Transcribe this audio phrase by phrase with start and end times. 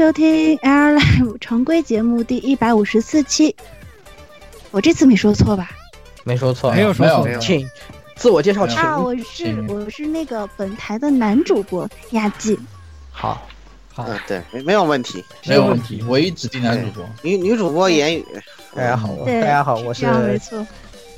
[0.00, 3.54] 收听 Air Live 常规节目第一百五十四期。
[4.70, 5.72] 我这次没说错吧？
[6.24, 7.68] 没说错，没有说错，请
[8.16, 8.78] 自我介绍，请。
[8.78, 12.58] 啊，我是我是那个本台的男主播亚季。
[13.10, 13.46] 好，
[13.92, 17.04] 好，嗯，对，没没有问题，没有问题，我一指定男主播。
[17.20, 18.24] 女女主播言语，
[18.74, 20.66] 大家好，大家好，我是没错，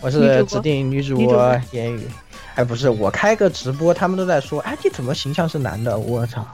[0.01, 1.57] 我是指定女主播。
[1.71, 2.01] 言语。
[2.55, 5.99] 哎，不是，我开个直播，他们都在说，哎，你怎么形象是男的？
[5.99, 6.47] 我操，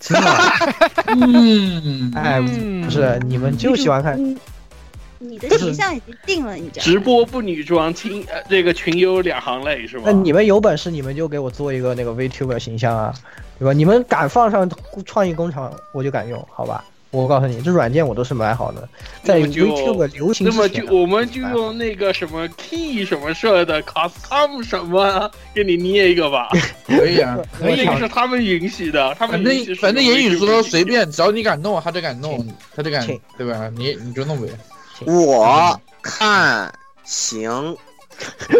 [0.00, 0.30] 真的？
[1.06, 4.18] 嗯， 哎，不是，你们就喜欢看。
[5.18, 10.02] 你的形象已经定了，你知道直播不女装，亲，呃，这个群优两行泪是吧？
[10.06, 13.14] 那你们有本事，你们就给我做一个那个 VTuber 形象啊，
[13.58, 13.72] 对吧？
[13.72, 14.68] 你们敢放上
[15.04, 16.84] 创意工厂，我就敢用，好吧？
[17.12, 18.88] 我告诉你，这软件我都是买好的，
[19.22, 26.48] 在 VTuber 流行那么就我们就用那个什么 Key 什么社的 Custom 什么，给你捏一个吧。
[26.88, 33.06] 可以啊， 可以，是他们允许的，他们反正反正言语说随便，只要你敢弄，他就敢弄，他就敢，
[33.36, 33.70] 对吧？
[33.76, 34.48] 你你就弄呗。
[35.06, 36.72] 我看
[37.04, 37.76] 行。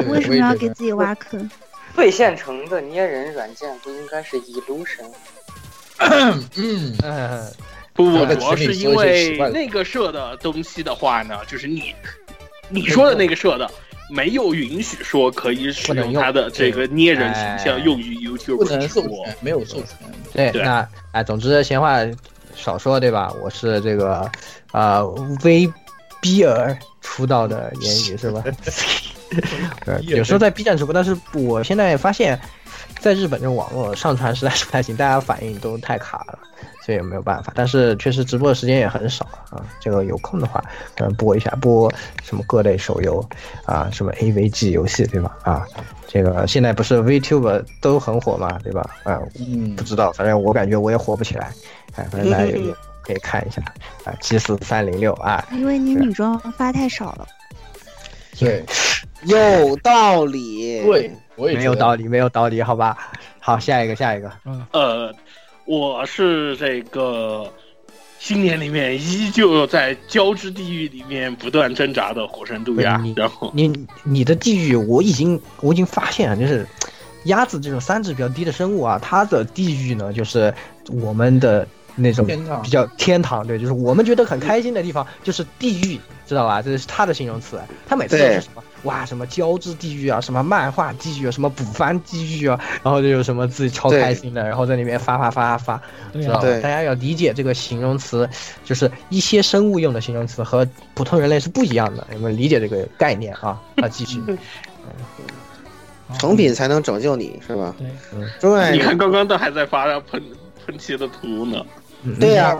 [0.08, 1.50] 为什么要给自己挖坑？
[1.94, 5.06] 最现成的捏人软件不应该是 Illusion？
[5.98, 7.52] 嗯嗯。
[7.94, 11.94] 不不，主要是因为那个社的东西的话呢，就是你
[12.68, 13.70] 你说的那个社的
[14.10, 19.88] 没有允许说可以使用他的这个捏人形象用于 YouTube 不能授权，没有授权。
[20.32, 21.98] 对，那哎，总之闲话
[22.54, 23.32] 少说，对吧？
[23.42, 24.30] 我是这个
[24.70, 25.02] 啊
[25.44, 25.70] 微
[26.20, 28.42] 逼儿出道的言语是吧？
[30.08, 32.38] 有时候在 B 站直播，但是我现在发现，
[33.00, 36.38] 在日本这种网络上传实在是不太行，大家反应都太卡了。
[36.84, 39.64] 这也没有办法，但是确实直播的时间也很少啊。
[39.80, 40.62] 这个有空的话，
[40.96, 41.92] 嗯，播一下，播
[42.24, 43.24] 什么各类手游
[43.64, 45.36] 啊，什么 AVG 游戏，对吧？
[45.44, 45.64] 啊，
[46.08, 48.82] 这个现在不是 VTuber 都很火嘛，对吧？
[49.04, 51.52] 啊，嗯，不知道，反正我感觉我也火不起来。
[51.94, 52.58] 哎，反正大家也
[53.02, 53.62] 可以看一下
[54.04, 55.46] 啊，G 四三零六啊。
[55.52, 57.26] 因为你女装发太少了。
[58.38, 58.64] 对，
[59.24, 60.82] 有道理。
[60.84, 62.96] 对，我也没有道理，没有道理，好吧？
[63.38, 64.32] 好，下一个，下一个。
[64.44, 65.14] 嗯，呃。
[65.64, 67.50] 我是这个
[68.18, 73.72] 新年里面依旧在交织地狱里面不断挣扎的火神渡鸦，然后你
[74.02, 76.66] 你的地狱我已经我已经发现了，就是
[77.24, 80.52] 鸭子这种三质比较低的生物啊，它的地狱呢就是
[80.88, 82.26] 我们的那种
[82.62, 86.62] 比较天堂，对，就是我们觉得很开心的地方就是地狱，知道吧？
[86.62, 88.62] 这是它的形容词，它每次都是什么？
[88.84, 95.80] 哇，什么交织地狱啊，什么漫画地狱啊，什么补番地狱啊，然后就有什么自己超开心的，然后在里面发发发发，
[96.12, 96.42] 知道吧？
[96.60, 98.28] 大家要理解这个形容词，
[98.64, 103.60] 就是一些生物用的形容词和普通人类是不一样的，你们理解这个概念啊？
[103.76, 104.20] 那继续，
[106.18, 107.74] 成品才能拯救你，是吧？
[107.78, 107.88] 对，
[108.40, 108.72] 对。
[108.72, 110.22] 你看刚刚都还在发喷
[110.66, 111.64] 喷漆的图呢，
[112.18, 112.56] 对呀。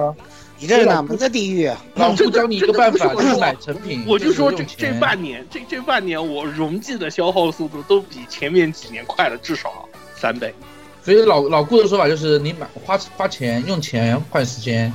[0.62, 1.68] 你这哪门子地狱？
[1.96, 4.04] 老夫教你一个办法，就是买成品。
[4.06, 10.54] 我就说这这半年，这这半年我溶剂的消耗速度都比前面几年快了至少三倍。
[11.02, 14.94] 所以老老顾的说法就是，你买花花钱用钱换时间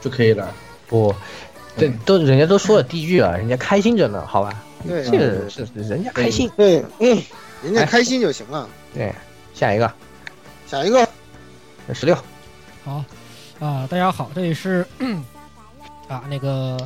[0.00, 0.50] 就可以了。
[0.86, 1.14] 不，
[1.76, 4.64] 这都人家都说了地狱啊，人家开心着呢，好吧？
[4.88, 6.50] 对，这个是人家开心。
[6.56, 7.22] 对，嗯，
[7.62, 8.66] 人家开心就行了。
[8.94, 9.12] 对，
[9.52, 9.92] 下一个，
[10.66, 11.06] 下一个，
[11.92, 12.16] 十六，
[12.82, 13.04] 好。
[13.62, 14.84] 啊，大家好，这里是
[16.08, 16.76] 啊那个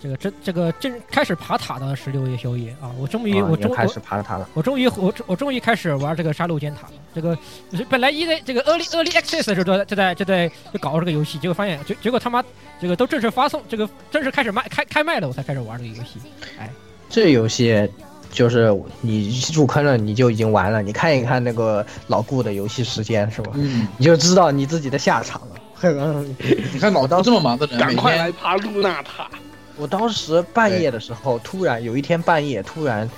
[0.00, 2.90] 这个这这个正开始爬塔的十六夜宵夜啊！
[2.98, 6.94] 我终于我终于开始爬塔了，我终于我我终于开始玩这个杀戮尖塔了。
[7.14, 7.38] 这个
[7.88, 12.42] 本来一个这个 early early access 的时候就在就在就在就搞这个游戏，结果发现结结果他妈
[12.80, 16.18] 这个都正式发送，这个正式开始卖开开卖了，我才开始玩这个游戏。
[16.58, 16.68] 哎，
[17.08, 17.88] 这游戏
[18.32, 20.82] 就是你入坑了，你就已经完了。
[20.82, 23.52] 你看一看那个老顾的游戏时间是吧？
[23.54, 25.60] 嗯，你就知道你自己的下场了。
[26.72, 29.28] 你看老张这么忙的人，赶快来爬露娜塔。
[29.76, 33.08] 我当时半夜的时候，突然有一天半夜突然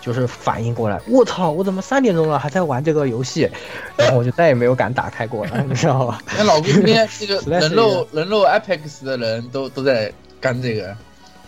[0.00, 3.48] 就是反应过来，我操，我怎么三点钟了还在玩这个游戏？
[3.96, 6.20] 然后我就再也没有敢打开过了， 你知道吧？
[6.36, 10.96] 那老今天这个人肉人肉 Apex 的人都都在干这个，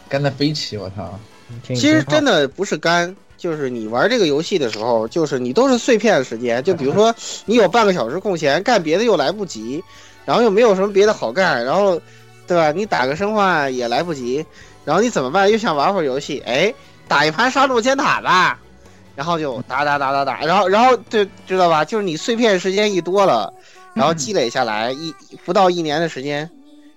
[0.08, 1.18] 干的飞起，我操！
[1.64, 7.12] 其实真的不是干，就是你玩这个游戏的时候，就是你都是碎片时间，就比如说
[7.46, 9.82] 你有半个小时空闲，干别的又来不及。
[10.24, 12.00] 然后又没有什么别的好干，然后，
[12.46, 12.70] 对吧？
[12.72, 14.44] 你打个生化也来不及，
[14.84, 15.50] 然后你怎么办？
[15.50, 16.72] 又想玩会儿游戏，哎，
[17.08, 18.58] 打一盘杀戮尖塔吧，
[19.16, 21.84] 然后就打打打打打，然后然后对，知道吧？
[21.84, 23.52] 就是你碎片时间一多了，
[23.94, 25.14] 然后积累下来一
[25.44, 26.48] 不到一年的时间，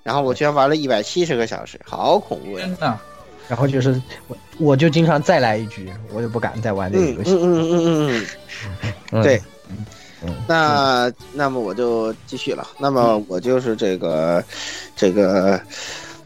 [0.03, 2.99] 然后我居然玩了一百七十个小时，好恐怖呀！
[3.47, 7.31] 然后就是我我就经常再来一局，我也不敢再玩这个游戏。
[7.31, 8.25] 嗯嗯嗯嗯嗯
[9.13, 9.41] 嗯，对。
[10.47, 12.67] 那那么我就继续了。
[12.77, 14.43] 那么我就是这个，
[14.95, 15.59] 这个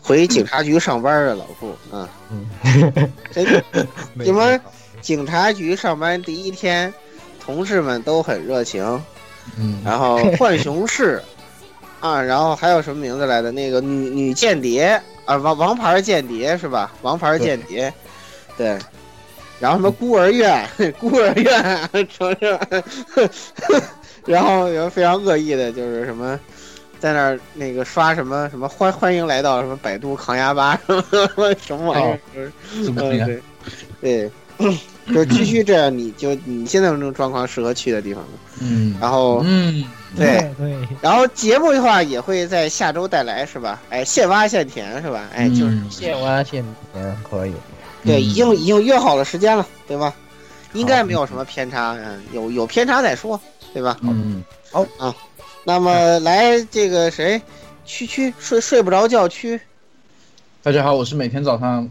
[0.01, 2.09] 回警察局上班的老顾啊。
[2.29, 2.45] 嗯，
[4.13, 4.59] 你们
[5.01, 6.93] 警察局上班第一天，
[7.43, 8.83] 同事们都很热情。
[9.57, 11.21] 嗯，然后 浣熊市
[11.99, 13.51] 啊，然后还有什么名字来的？
[13.51, 16.91] 那个女女间谍啊，王王牌间谍是吧？
[17.01, 17.93] 王牌间谍，
[18.57, 18.77] 对。
[19.59, 20.65] 然后什么孤儿院，
[20.99, 22.59] 孤儿院，承认，
[24.25, 26.39] 然后有非常恶意的，就是什么，
[26.99, 30.93] 在那儿那个刷什么什么欢欢迎来到什么百度抗压吧什
[31.35, 32.19] 么什么玩意儿，
[32.75, 33.51] 嗯对，
[34.01, 34.31] 对，
[35.13, 38.29] 就继续这样，你就你现在这种状况适合去的地方了，
[38.61, 39.83] 嗯，然后嗯
[40.15, 43.81] 对对，然后节目的话也会在下周带来是吧？
[43.89, 45.29] 哎，现挖现填是吧？
[45.35, 46.63] 哎，就是现挖现
[46.93, 47.53] 填可以。
[48.03, 50.13] 对，已经已经约好了时间了，对吧？
[50.73, 53.39] 应该没有什么偏差，嗯，有有偏差再说，
[53.73, 53.97] 对吧？
[54.01, 55.15] 嗯，好啊。
[55.63, 57.41] 那么来这个谁，
[57.85, 59.59] 区区睡睡不着觉区。
[60.61, 61.89] 大家好，我是每天早上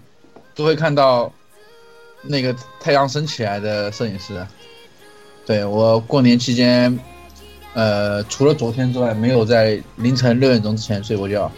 [0.55, 1.31] 都会看到
[2.22, 4.46] 那个太阳升起来的摄影师。
[5.44, 6.99] 对我过年期间，
[7.75, 11.50] 呃，除了昨天之外，没有在凌晨六点钟之前睡过觉。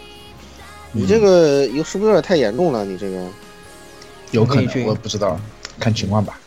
[0.91, 2.83] 你这个有是不是有点太严重了？
[2.83, 3.27] 你这个。
[4.31, 5.39] 有可能，我不知道，
[5.79, 6.39] 看情况吧。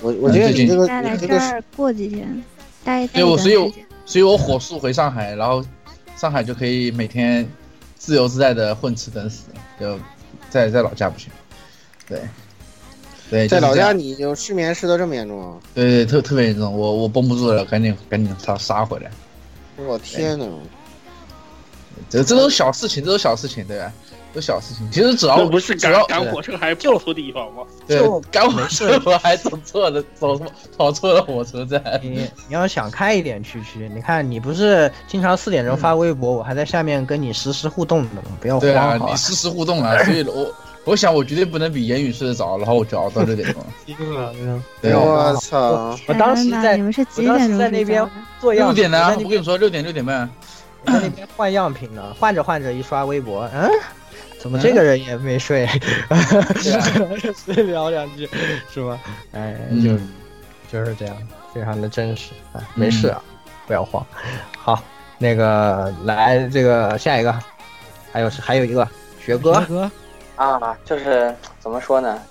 [0.00, 2.42] 我我觉得你这个来这儿过几天，
[2.84, 3.70] 待对，我所以我，
[4.06, 5.64] 所以我火速回上海，然后
[6.16, 7.48] 上海就可以每天
[7.96, 9.44] 自由自在的混吃等死。
[9.80, 9.98] 就
[10.50, 11.30] 在在老家不行，
[12.08, 12.20] 对
[13.30, 15.58] 对，在老家你就失眠失的这么严重啊？
[15.74, 19.10] 对对，特特别严重，我我绷不住了，赶紧赶紧杀杀回来。
[19.76, 20.46] 我天呐，
[22.08, 23.92] 这这种小事情，这种小事情，对吧？
[24.34, 27.62] 都小事情，其实只要不是赶赶火车，还跑错地方吗？
[27.88, 30.38] 就赶火车，我还走错了，走
[30.76, 31.82] 跑错了火车站。
[32.02, 38.22] 你你要想开一点，区区，你看你不是经常四点钟发微博，我还在下面跟你实时互动的吗？
[38.38, 40.54] 不要慌，对啊，你实时互动啊，所以我
[40.84, 43.64] 我想我绝对不能比言语睡得早，然后我就熬到六点钟。
[44.82, 45.98] 我操！
[46.06, 46.76] 我当时在，
[47.16, 48.06] 我当时在那边
[48.40, 50.28] 做样六点呢，我跟你说六点六点半，
[50.86, 53.70] 在那边换样品呢，换着换着一刷微博，嗯。
[54.38, 55.66] 怎么这个人也没睡？
[57.34, 58.28] 随聊两句
[58.70, 58.96] 是吧？
[59.32, 59.98] 哎，就
[60.70, 61.16] 就是这样，
[61.52, 62.62] 非常的真实啊。
[62.76, 63.20] 没事啊，
[63.66, 64.06] 不要慌。
[64.56, 64.80] 好，
[65.18, 67.36] 那个来这个下一个，
[68.12, 68.86] 还有是还有一个
[69.20, 69.54] 学哥
[70.36, 72.22] 啊，就是怎么说呢？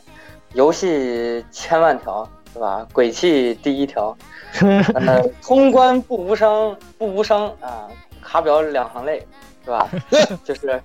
[0.54, 2.88] 游戏千万条是吧？
[2.94, 4.18] 鬼泣第一条，
[4.96, 7.90] 呃，通关不无伤，不无伤啊，
[8.28, 9.26] 卡表两行泪
[9.64, 9.90] 是吧？
[10.44, 10.82] 就是。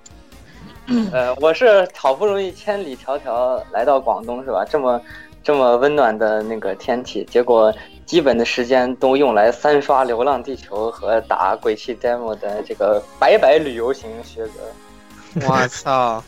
[1.13, 4.65] 呃，我是好不容易千里迢迢来到广东，是吧？
[4.69, 5.01] 这么
[5.41, 7.73] 这么温暖的那个天气，结果
[8.05, 15.47] 基本的时间都用来三刷《流浪地球》和打鬼泣 demo 的这个白白旅游型学哥。
[15.47, 16.21] 我操！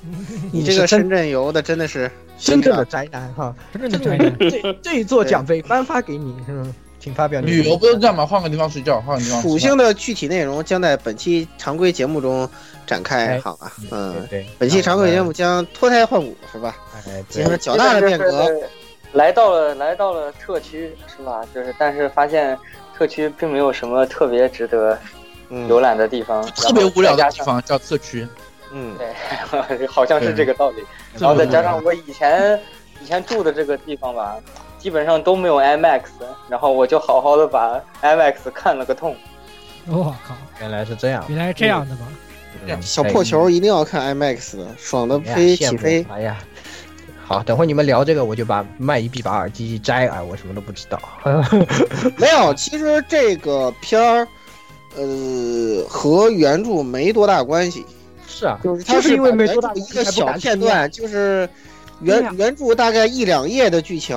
[0.53, 3.53] 你这个深圳游的真的是真正的宅男哈！
[3.73, 6.73] 真正的宅男， 这这一座奖杯颁发给你，是吗？
[7.05, 7.39] 请发表。
[7.39, 8.25] 旅游不是这样吗？
[8.25, 9.39] 换个地方睡觉，换个地方。
[9.43, 12.49] 属性的具体内容将在本期常规节目中。
[12.87, 16.75] 展开好啊，嗯，对，本期常规节目将脱胎换骨，是吧？
[17.07, 18.47] 哎，进行较大的变革。
[19.13, 21.41] 来到了，来到了特区，是吧？
[21.51, 22.55] 就是，但是发现
[22.95, 24.95] 特区并没有什么特别值得
[25.67, 28.27] 游览的地方，特别无聊的地方叫特区。
[28.71, 30.83] 嗯，对， 好像是这个道理。
[31.17, 32.61] 然后再加上我以前
[33.01, 34.37] 以前住的这个地方吧，
[34.85, 36.01] 基本上都没有 IMAX，
[36.47, 39.15] 然后我就好好的把 IMAX 看了个痛。
[39.87, 42.07] 我靠，原来是这样，原来是这样的吗？
[42.81, 46.05] 小破球一定要看 IMAX 的，爽的飞起飞。
[46.07, 46.37] 哎呀，
[47.25, 51.01] 好，等会你们聊这个，我就把麦一闭把耳机一摘，哎，我什么都不知道。
[52.17, 54.27] 没有，其实这个片儿，
[54.97, 57.83] 呃，和原著没多大关系。
[58.27, 61.49] 是啊，就是它是因为没多大一个小片段，就是
[62.01, 64.15] 原原著大概一两页的剧情。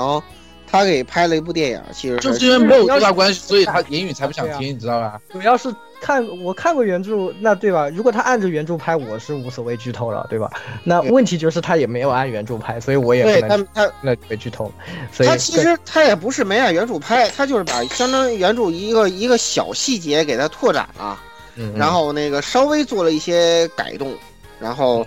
[0.70, 5.20] 他给拍了一部电影，其实就是因为没有多大关系，所以他言语才不想听，你知道吧？
[5.32, 7.88] 主要是看我看过原著，那对吧？
[7.88, 10.50] 如果他按着原著拍，我是无所谓剧透了，对吧？
[10.84, 14.70] 那问题就是他也没有按原著拍，所以我也对他他那被剧透。
[15.10, 21.18] 所以他其实他也不是没按原著拍，他就是把相当于原著一个一个小细节给他拓展了，
[21.74, 24.14] 然后那个稍微做了一些改动，
[24.60, 25.06] 然后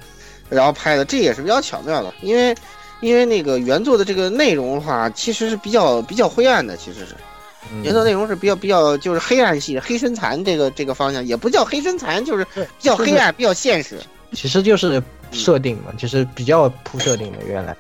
[0.49, 2.55] 然后拍的，这也是比较巧妙的，因为。
[3.01, 7.15] 因为那个原作的这个内容的话，其实是比较比较灰暗的，其实是
[7.83, 13.99] 原作内容是比较比较就是黑暗系、黑身残这个这个方向，也不叫黑身残，就是比较黑暗、比较现实。
[14.33, 17.75] 其实就是设定嘛，就是比较铺设定的，原来。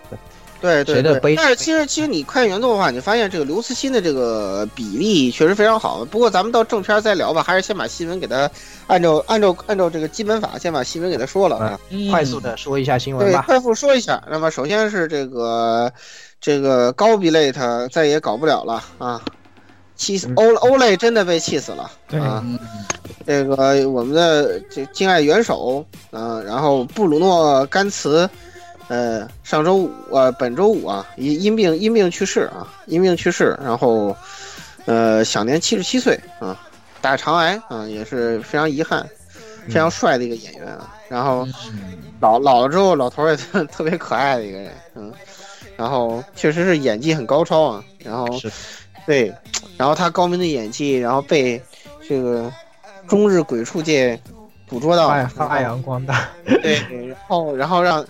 [0.61, 6.05] 对对对，但是其实其实你看原作的话，你发现这个刘慈欣的这个比例确实非常好。
[6.05, 8.47] 不过咱们到正片再聊吧，还是先把新闻给他
[8.85, 11.79] 按照按照按照这个基本法，先把新闻给他说了啊。
[12.11, 13.43] 快速的说一下新闻吧。
[13.45, 14.23] 对，快速说一下。
[14.29, 15.91] 那么首先是这个
[16.39, 19.19] 这个高比类他再也搞不了了啊，
[19.95, 21.89] 气死欧欧类真的被气死了
[22.19, 22.45] 啊。
[23.25, 28.29] 这个我们的这敬爱元首啊，然后布鲁诺甘茨。
[28.91, 34.13] 呃，上周五呃，本周五啊，因因病因病去世啊，因病去世，然后，
[34.83, 36.59] 呃，享年七十七岁啊，
[36.99, 39.09] 大肠癌啊，也是非常遗憾，
[39.65, 41.47] 非常帅的一个演员啊，然后
[42.19, 45.13] 老老了之后，老头也特别可爱的一个人，嗯，
[45.77, 48.27] 然后确实是演技很高超啊，然后
[49.07, 49.33] 对，
[49.77, 51.63] 然后他高明的演技，然后被
[52.05, 52.51] 这个
[53.07, 54.19] 中日鬼畜界
[54.67, 56.27] 捕捉到，发扬光大，
[56.61, 58.05] 对，然后然后让。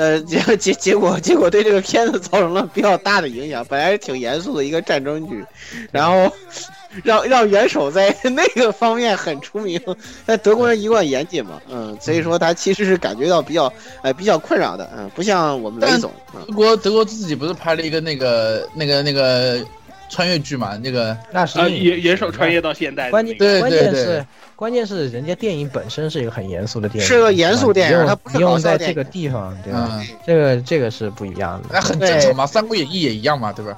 [0.00, 3.62] 呃， 结结结果结果对这个片子造成了比较大的影响。
[3.68, 5.44] 本来是挺严肃的一个战争剧，
[5.92, 6.32] 然后
[7.04, 9.78] 让让元首在 那个方面很出名。
[10.24, 16.10] 但德国人一贯严谨嘛，嗯，所以说他其实是感觉到比较呃比较困扰的，嗯，不像我们雷总。
[16.48, 19.62] 德国德国自己不是拍了一个那个那个那个
[20.10, 20.76] 穿越剧嘛？
[20.76, 23.08] 那个那是元元首穿越到现代。
[23.10, 24.24] 关键对关键是。
[24.56, 30.04] 关键是人家电影本身是一个很严肃的电影，是个严肃电影，它不是用在这个地方，对吧？
[30.26, 33.74] 这个这个是不一样的，那很正常嘛，《三国演义》也一样嘛，对吧？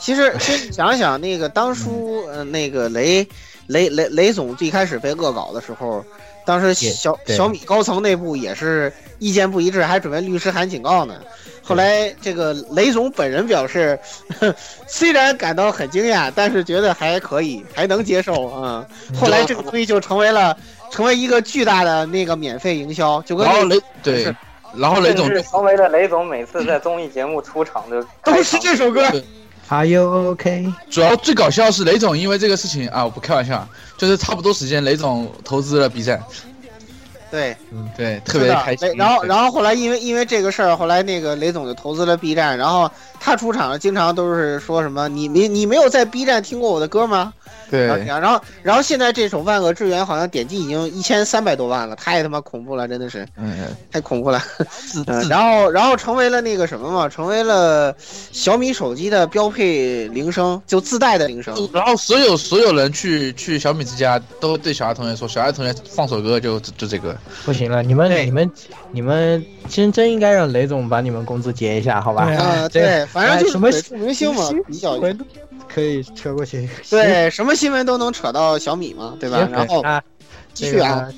[0.00, 3.24] 其实，其实想想那个当初， 呃，那个雷
[3.68, 6.04] 雷雷雷总最开始被恶搞的时候，
[6.44, 11.14] 当时小小米高层内部也是意见不一致，还准备律师函警告呢。
[11.62, 13.98] 后来，这个雷总本人表示，
[14.86, 18.84] 虽然感到很惊讶，但是觉得还可以，还能接受啊。
[19.18, 20.56] 后来这个东西就成为了，
[20.90, 24.34] 成为一个巨大的那个免费营销，就跟然后雷对，
[24.76, 29.02] 然后雷总就成为了雷总每次在综艺节目出场的都是这首歌。
[29.68, 30.70] Are you OK？
[30.90, 33.66] 主要最搞笑是雷总因为这个事情啊，我不开玩笑，
[33.96, 36.22] 就是差不多时间雷总投资了 B 站。
[37.32, 38.92] 对，嗯，对，特别开心。
[38.94, 47.32] 然后，然后后来因为因为这个事儿，后来那个雷总就投资了 B 站，然后他出场经常都是说什么：“你你你没有在 B 站听过我的歌吗？”
[47.70, 54.42] 对，然后然后现在这首《万恶之源》好像点击已经一千三百多万了，太他妈恐怖了，真的是，嗯，太恐怖了。
[55.30, 57.96] 然后然后成为了那个什么嘛，成为了
[58.30, 61.56] 小米手机的标配铃声，就自带的铃声。
[61.72, 68.50] 然后所有所有人去去小米之家都对小爱同学说：“小爱同学放首歌就就这个。”不行了，你们你们
[68.92, 72.24] 你们真真应该让雷总把你们工资结一下，好吧？
[72.24, 75.00] 啊，对，反正就是什么明星嘛，比较。
[75.68, 79.48] 可以扯过去，对，什么新闻都能扯到小米嘛，对吧？
[79.50, 80.02] 然后啊，
[80.52, 81.08] 继续啊，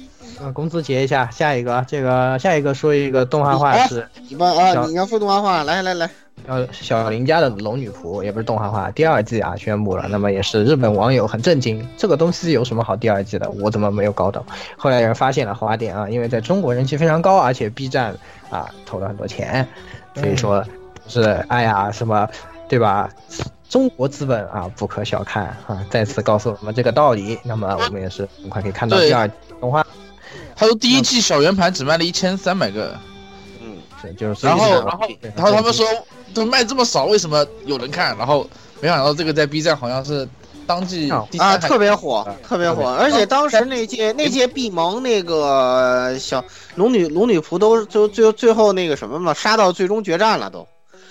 [0.41, 4.07] 呃，工资结一下，下一个，这个下一个说一个动画画师。
[4.29, 6.09] 你们啊，你要说动画画，来来来，
[6.47, 13.51] 呃，小林家的龙女仆也不是动画化，第二季啊宣布了，那么也是日本网友很震惊，这个东西有什么好第二季的？
[13.51, 14.45] 我怎么没有搞懂？
[14.77, 18.15] 后来有人发现了花点啊，因为在中国人气非常高，而且 B 站
[18.51, 19.67] 啊投了很多钱，
[20.15, 20.65] 所以说
[21.09, 22.29] 是哎呀什么，
[22.69, 23.11] 对吧？
[23.71, 25.85] 中国资本啊，不可小看啊！
[25.91, 27.37] 再次告诉我们这个道理。
[27.43, 29.85] 那么我们也是很快可以看到第二动画。
[30.55, 33.14] 他说第一季小圆盘只卖了一千三百个，嗯，
[34.07, 34.47] 是就是。
[34.47, 35.87] 然后然后然后他们说
[36.33, 38.17] 都卖这么少，为什么有人看？
[38.19, 38.49] 然后
[38.81, 40.29] 没想到这个在 B 站好像是
[40.67, 46.45] 当季啊特别火，特别火，而且当时那届那届闭盟那个小
[46.75, 50.67] 龙女龙女仆都就最最后那个什么嘛，杀到最终决战了都，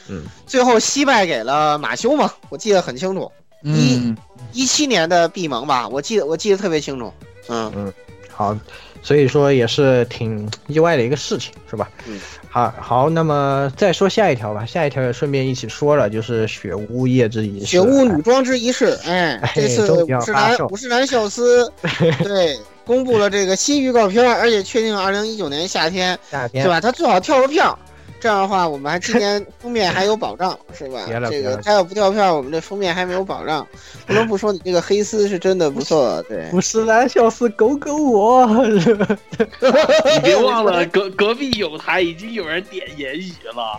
[0.09, 3.31] 嗯，最后惜败给了马修嘛，我记得很清楚，
[3.63, 4.15] 一
[4.51, 7.13] 一七年的闭盟吧，我记得我记得特别清楚，
[7.47, 7.93] 嗯嗯，
[8.31, 8.57] 好。
[9.03, 11.89] 所以说也是挺意外的一个事情，是吧？
[12.07, 12.19] 嗯，
[12.49, 14.65] 好，好，那么再说下一条吧。
[14.65, 18.97] 下一条也顺便一起说了，就是雪屋夜之仪式，雪屋女装之仪式。
[19.05, 21.71] 哎，这次五十男五十男孝司
[22.23, 26.79] 对公布了这个新预告片，而且确定二零一九年夏天，夏天对吧？
[26.79, 27.77] 他最好跳个票。
[28.23, 31.01] 这样的话，我们还今年 封面还有保障，是吧？
[31.29, 33.67] 这个他要不跳票，我们这封面还没有保障。
[34.07, 36.23] 不能不说，你这个黑丝是真的不错。
[36.29, 38.47] 对，五十男小四狗狗我。
[38.65, 43.77] 你别忘了，隔隔壁有台已经有人点言语了。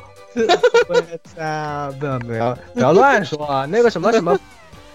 [1.42, 3.64] 啊，不要不要不要乱说啊！
[3.64, 4.38] 那个什么什么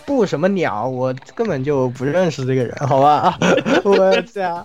[0.06, 3.36] 不什么鸟，我根本就不认识这个人，好吧？
[3.84, 4.64] 我操，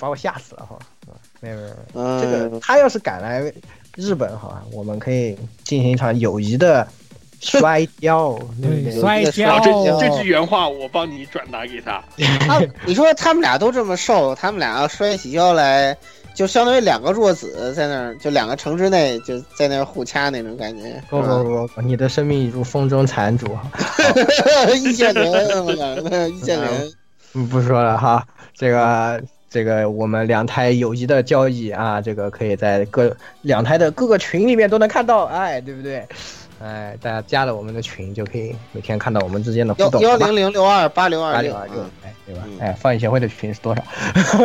[0.00, 0.76] 把我吓死了哈！
[1.40, 1.62] 没有没
[1.94, 3.40] 有，这个他要是敢来
[3.96, 6.86] 日本好吧，我们可以进行一场友谊的
[7.40, 8.36] 摔跤。
[8.60, 12.02] 对摔跤，这这句原话我帮你转达给他。
[12.40, 15.96] 他， 你说他们俩都这么瘦，他们俩要摔起跤来，
[16.34, 21.00] 就相当于两个弱子在那儿，就两个城之内就在那儿互掐那种感觉。
[21.08, 23.46] 不不不不，你的生命已如风中残烛。
[24.76, 25.32] 易建联，
[26.30, 26.90] 易建联。
[27.34, 29.22] 嗯，不说了哈，这个。
[29.50, 36.06] 这个我们两台友谊的交易啊，这个可以在各两台的各个群里面都能看到，哎，对不对？
[36.60, 40.02] 哎，大家加了我们的群就可以每天看到我们之间的互动。
[40.02, 42.42] 幺零零六二八六二六二六，哎，对吧？
[42.58, 43.82] 哎，放映协会的群是多少？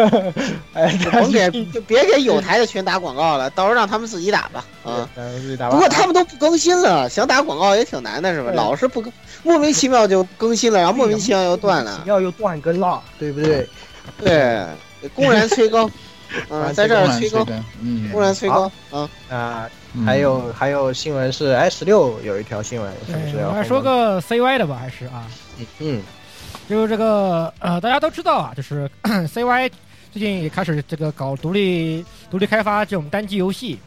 [0.73, 0.95] 哎，
[1.31, 4.63] 别就别给有台的群打广告了，到时候让他们自己打吧。
[4.83, 5.71] 啊，自己打。
[5.71, 8.51] 不过他们都不更新了，想打广告也挺难的，是吧？
[8.53, 13.67] 老是不更，莫名其妙就更新了，然后莫名其妙又断了，要又断更了，对不对？
[14.23, 14.63] 对。
[15.09, 15.89] 公然催更，
[16.49, 17.47] 嗯，在这儿催更，
[17.81, 19.69] 嗯，公然催更，啊啊，
[20.05, 23.37] 还有还有新闻是 S 十六有一条新闻，是不是？
[23.45, 25.27] 我来说个 CY 的吧，还是啊，
[25.79, 26.01] 嗯，
[26.67, 29.69] 就是这个呃，大家都知道啊，就是 CY
[30.11, 33.79] 最近也开始这个搞独立独立开发这种单机游戏，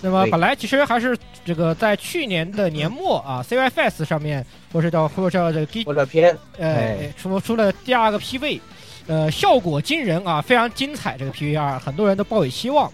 [0.00, 8.60] 那么本来其实还是这个在去年的年末啊，CY Fest 上面，或者叫或者叫这个或者片，呃，出出了第二个 PV。
[9.08, 11.16] 呃，效果惊人啊，非常精彩。
[11.16, 12.92] 这个 P V R 很多人都抱有希望，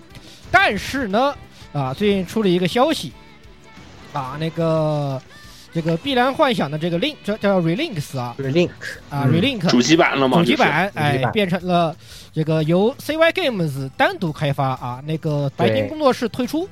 [0.48, 1.35] 但是呢，
[1.72, 3.12] 啊，最近出了一个消息，
[4.12, 5.20] 啊，那个
[5.72, 8.70] 这个《碧蓝幻想》的这个 Link 叫叫 Relinks 啊，Relink
[9.11, 10.38] 啊，Relink 主机版了吗？
[10.38, 11.96] 主机版哎，变成了
[12.33, 16.68] 这个由 C Y Games 单独开发啊，那个白金工作室退出，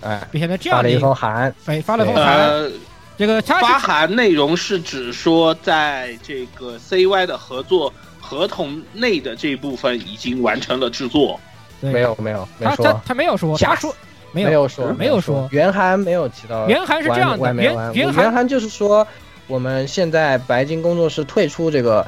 [0.00, 2.72] 哎，变成了这样的一封函，发发了封函。
[3.16, 7.94] 这个发函内容是指说，在这个 C Y 的合作。
[8.26, 11.38] 合同内的这部分已经完成了制作，
[11.80, 13.94] 没有没有，他他他没有说，他说
[14.32, 19.06] 没有说没有说，原函没有提到，原函是这样的，原原原函就是说，
[19.46, 22.06] 我们现在白金工作室退出这个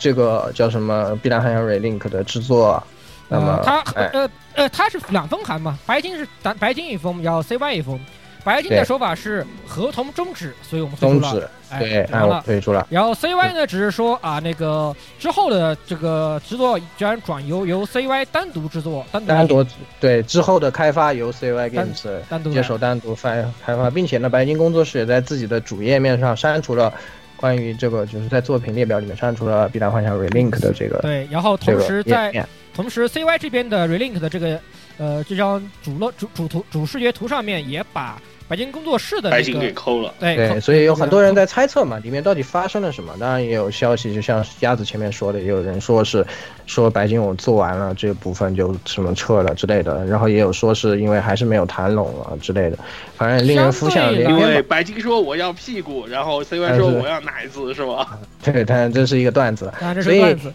[0.00, 2.82] 这个叫什么《碧蓝海洋 Relink》的制作，
[3.28, 8.00] 那么他呃呃他是两封函嘛，白金是白白金一封，然后 CY 一封。
[8.44, 11.50] 白金的说法是合同终止，所以我们退出了。
[11.78, 12.86] 对，然后退出了。
[12.90, 19.66] 然后 CY 呢，只是说啊，那个之后的这个制作居然转由由 CY 单独制作，单独单独
[19.98, 23.30] 对之后的开发由 CY Games 单独接手单独发
[23.64, 26.92] 开发，并且呢，白金工作室也在自己的主页面上删除了
[27.36, 34.60] 关于这个就是在作品列表里面删除了《碧蓝幻想 Relink》的这个对，然后同时在同时 CY 这边的 Relink 的这个
[34.98, 38.20] 呃这张主乐主主图主视觉图上面也把。
[38.52, 43.14] 白金工作室的白金给抠了，对，所以有很多人在猜测嘛，里面到底发生了什么？
[43.18, 46.22] 当然也有消息，就像鸭子前面说的，也有人说是
[46.66, 52.76] 说白金我做完了这部分就什么撤了之类的，然后也有说是因为还是没有谈拢了之类的，
[53.16, 54.38] 反正令人浮想联翩。
[54.38, 58.18] 因为白金说我要屁股，然后 CY 说我要奶子，是吧？
[58.44, 60.52] 对，但这是一个段子，这是段子。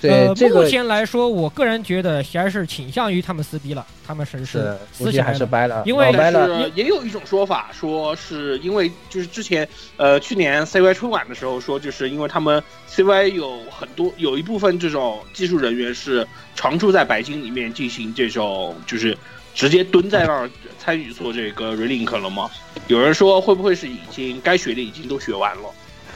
[0.00, 19.16] 对，目前来说，我个人觉得还是倾向于他们撕逼了，他们是是撕起还是掰了，因为是也有一种说法，说是因为就是之前呃去年 CY 春晚的时候说，就是因为他们 CY 有很多有一部分这种技术人员是常驻在白金里面进行这种就是
[19.54, 22.50] 直接蹲在那儿参与做这个 relink 了吗？
[22.86, 25.64] 有人说会不会是已经该学的已经都学完了？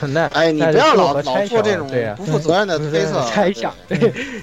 [0.08, 3.74] 那哎，你不要老老做这种不负责任的推测猜想，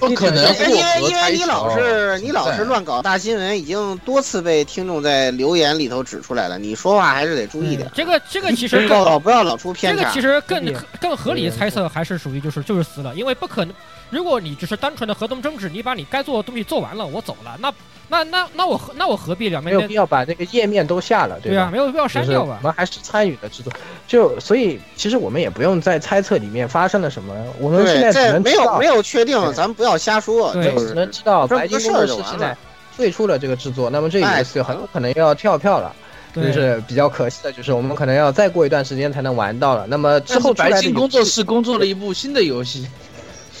[0.00, 0.44] 不可能。
[0.68, 6.58] 因为因为你老是你老是乱搞大新闻，已经多次被听众在留言里头指出来了。
[6.58, 7.90] 你说话还是得注意点。
[7.94, 10.02] 这个这个其实更不要老出偏差。
[10.02, 10.64] 这个其实更
[11.00, 13.74] 更合理的猜测还是属于就是就是死了，因为不可能。
[14.12, 17.72] 如果你只是单纯的合同争执，你把你该做的东西做完了，我走了，那
[18.08, 21.70] 那那那我何那我何必两边没有必要把这个页面都下了，对吧？
[21.72, 22.58] 没有必要删掉吧？
[22.60, 23.72] 我们还是参与的制作，
[24.06, 32.54] 就所以其实我们也不用再猜测里面发生了什么，我们现在只能没有没有确定，咱们不要瞎说，对，只能知道白金工作室现在
[32.94, 35.90] 退出了这个制作，那么这一次很有可能要跳票了，
[36.34, 39.86] 就是比较可惜的，就是我们可能要再过一段时间才能玩到了。
[39.86, 42.86] 那么之后白金工作室工作了一部新的游戏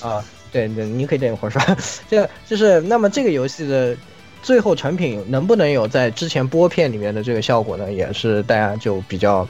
[0.02, 0.22] 啊。
[0.52, 1.60] 对对，你可以等一会儿说。
[2.08, 3.96] 这个就是，那么这个游戏的
[4.42, 7.92] 最后成品能不能有在之前播片里面的这个效果呢？
[7.92, 9.48] 也是大家就比较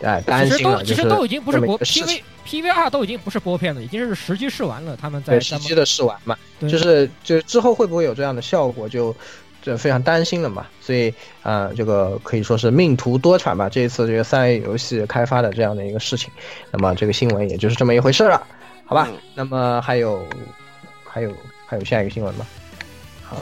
[0.00, 0.84] 哎担心了。
[0.84, 4.96] 其实都其实都已经不是播 P V P V R 都已经不是播片了，已经是实际试玩了。
[4.96, 9.16] 他们在实际的试玩嘛，就是就之后会不会有这样的效果，就
[9.62, 10.66] 就非常担心了嘛。
[10.80, 11.12] 所以
[11.42, 13.68] 啊，这个可以说是命途多舛吧。
[13.68, 16.30] 这一次这个三 A 游戏开发的这样的一个事情，
[16.70, 18.46] 那么这个新闻也就是这么一回事了。
[18.86, 20.26] 好吧，那么还有，
[21.04, 21.32] 还有
[21.66, 22.46] 还有下一个新闻吗？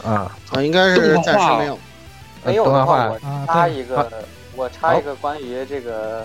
[0.04, 0.32] 啊。
[0.52, 1.78] 啊，应该是暂时没有，
[2.44, 4.08] 没有的话，我插一个，
[4.54, 6.24] 我插一个关于这个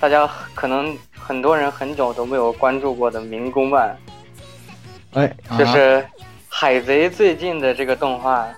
[0.00, 3.94] 大家可能很多人很久都没有关注过的民工漫，
[5.12, 6.02] 哎，就是
[6.48, 8.48] 海贼最近的这个动画，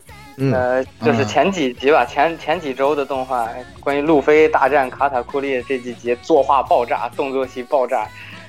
[0.53, 3.49] 呃，就是前几集吧，前前几周的动画，
[3.81, 8.07] 关于路飞大战卡塔库利这几集作画爆炸，动作戏爆炸，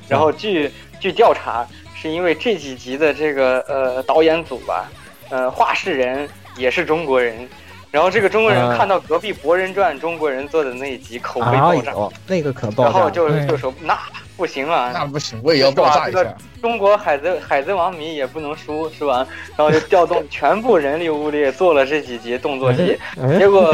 [0.07, 0.71] 然后据。
[0.99, 4.89] 据调查，是因为这几集的这个呃导演组吧，
[5.29, 7.47] 呃画室人也是中国人，
[7.89, 11.93] 然后这个中国人看到隔壁《博人传》中国人做的那一集，口碑爆炸，
[12.27, 13.97] 那个可爆然后就就说那
[14.35, 16.35] 不行啊，那不行，我也要爆炸一下。
[16.61, 19.25] 中国海贼海贼王迷也不能输是吧？
[19.55, 22.99] 然后就调动 全部人力物力做了这几集动作戏，
[23.37, 23.73] 结果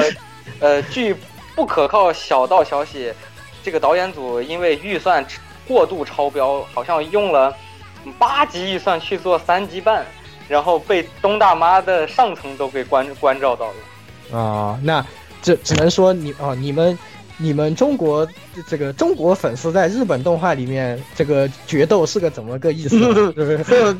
[0.60, 1.16] 呃据
[1.56, 3.12] 不可靠小道消息，
[3.64, 5.26] 这个导演组因为预算。
[5.68, 7.56] 过度超标，好像用了
[8.18, 10.06] 八级预算去做三级半，
[10.48, 14.38] 然后被东大妈的上层都给关关照到了。
[14.40, 15.06] 啊，那
[15.42, 16.98] 这只能说你啊，你们。
[17.38, 18.26] 你们中国
[18.68, 22.98] 这个中国粉丝在日本动画里面这个决斗是个怎么个意思？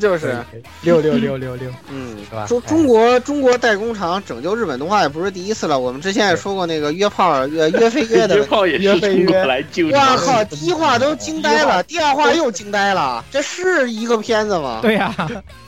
[0.00, 0.36] 就是
[0.82, 2.46] 六六六六六，嗯，是吧？
[2.46, 5.78] 中中国中国代工厂拯救日本动画也不是第一次了。
[5.78, 9.88] 我们之前也说过那个约炮约约飞 约的约炮也是中国来救。
[9.88, 10.44] 哇靠！
[10.44, 14.80] 第一话都惊呆了，第二话又惊呆了，这是一个片子吗？
[14.82, 15.14] 对呀。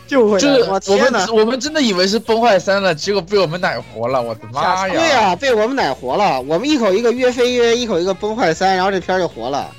[0.09, 4.95] 就会，就是我们我们真的以为是崩坏三了，结果被我们奶活了，我的妈呀！
[4.95, 6.41] 对呀，被我们奶活了。
[6.41, 9.75] 我们一口一个约飞约，一口一个崩坏三，然后这片就活了，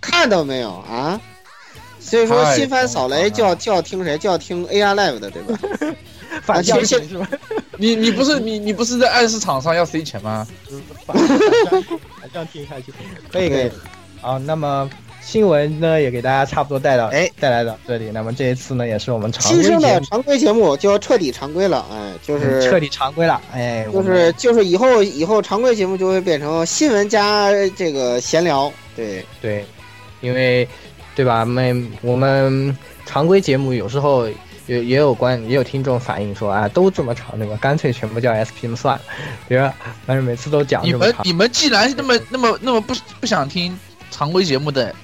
[0.00, 1.20] 看到没有啊？
[2.00, 4.16] 所以说新番扫雷就要就要听谁？
[4.16, 5.58] 就要听 AI Live 的，对吧？
[6.42, 7.28] 反向是吧？
[7.76, 10.46] 你你不是你你不是在暗示厂商要塞钱吗？
[11.06, 12.92] 反向听下去，
[13.30, 13.70] 可以可以。
[14.22, 14.88] 啊，那么。
[15.28, 18.10] 新闻呢也给大家差不多带到，哎，带来到这里。
[18.10, 29.62] 那么这一次呢，也是我们常规新生的常规节目就要彻底常规了，哎，就是彻底常规了，哎，就是就是以后以后常规节目就会变成新闻加这个闲聊，对对，
[30.22, 30.66] 因为
[31.14, 31.44] 对吧？
[31.44, 34.26] 没我们常规节目有时候
[34.66, 37.58] 也也有关也有听众反映说啊，都这么长，对吧？
[37.60, 39.02] 干脆全部叫 S P 算了，
[39.46, 39.74] 对吧？
[40.06, 43.78] 反正每次都讲你们你们既然那么那么那么不不想听
[44.10, 44.94] 常规节目的。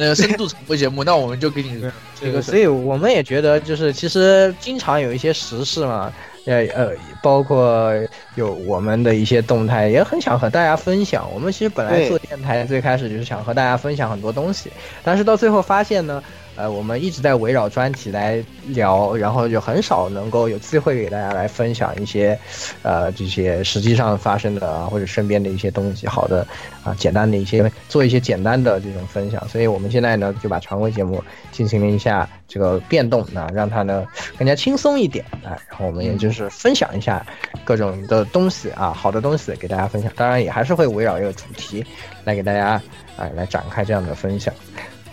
[0.00, 1.78] 呃，深度常规节目，那我们就给你
[2.18, 6.10] 这个，所以我们也觉得，就是其实经常有一些时事嘛，
[6.46, 7.92] 呃呃，包括
[8.34, 11.30] 有我们的一些动态，也很想和大家分享。
[11.32, 14.70] 我们其实本来做电台最开始就是想和大家分享很多东西，
[15.04, 16.22] 但是到最后发现呢。
[16.60, 22.38] 呃，我们一直在围绕专题来聊，然后就很少能够有机会给大家来分享一些，
[22.82, 26.46] 呃，这些实际上发生的啊，或者身边的一些东西，好的
[26.84, 29.48] 啊，简单的一些做一些简单的这种分享。
[29.48, 35.56] 所以我们现在呢，就把常规节目进行了一下这个变动啊，让它呢更加轻松一点啊。
[35.70, 37.24] 然后我们也就是分享一下
[37.64, 40.12] 各种的东西啊，好的东西给大家分享。
[40.14, 41.82] 当然也还是会围绕一个主题
[42.24, 42.72] 来给大家
[43.16, 44.52] 啊来展开这样的分享。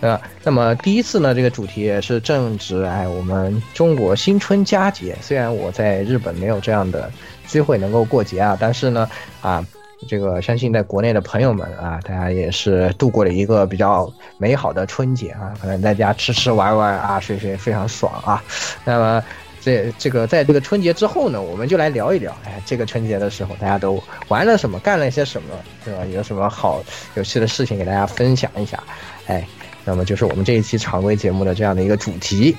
[0.00, 5.16] 呃，那么第一次呢，这个主题也是正值哎，我们中国新春佳节。
[5.20, 7.10] 虽然我在日本没有这样的
[7.48, 9.66] 机会能够过节啊，但是呢，啊，
[10.06, 18.40] 这个相信在国内的朋友们啊，大家也是度过了一个比较美好的春节啊，可能在家吃吃玩玩啊，睡睡非常爽啊。
[18.84, 19.24] 那么
[19.60, 25.48] 这这个在这个春节之后呢，我们就来聊一聊，哎，这个春节的时候大家都玩了什么，干了些什么，
[25.84, 26.04] 对吧？
[26.04, 26.84] 有什么好
[27.16, 28.80] 有趣的事情给大家分享一下，
[29.26, 29.44] 哎。
[29.88, 32.54] 那么就是我们这一期常规节目的这样的一个主题。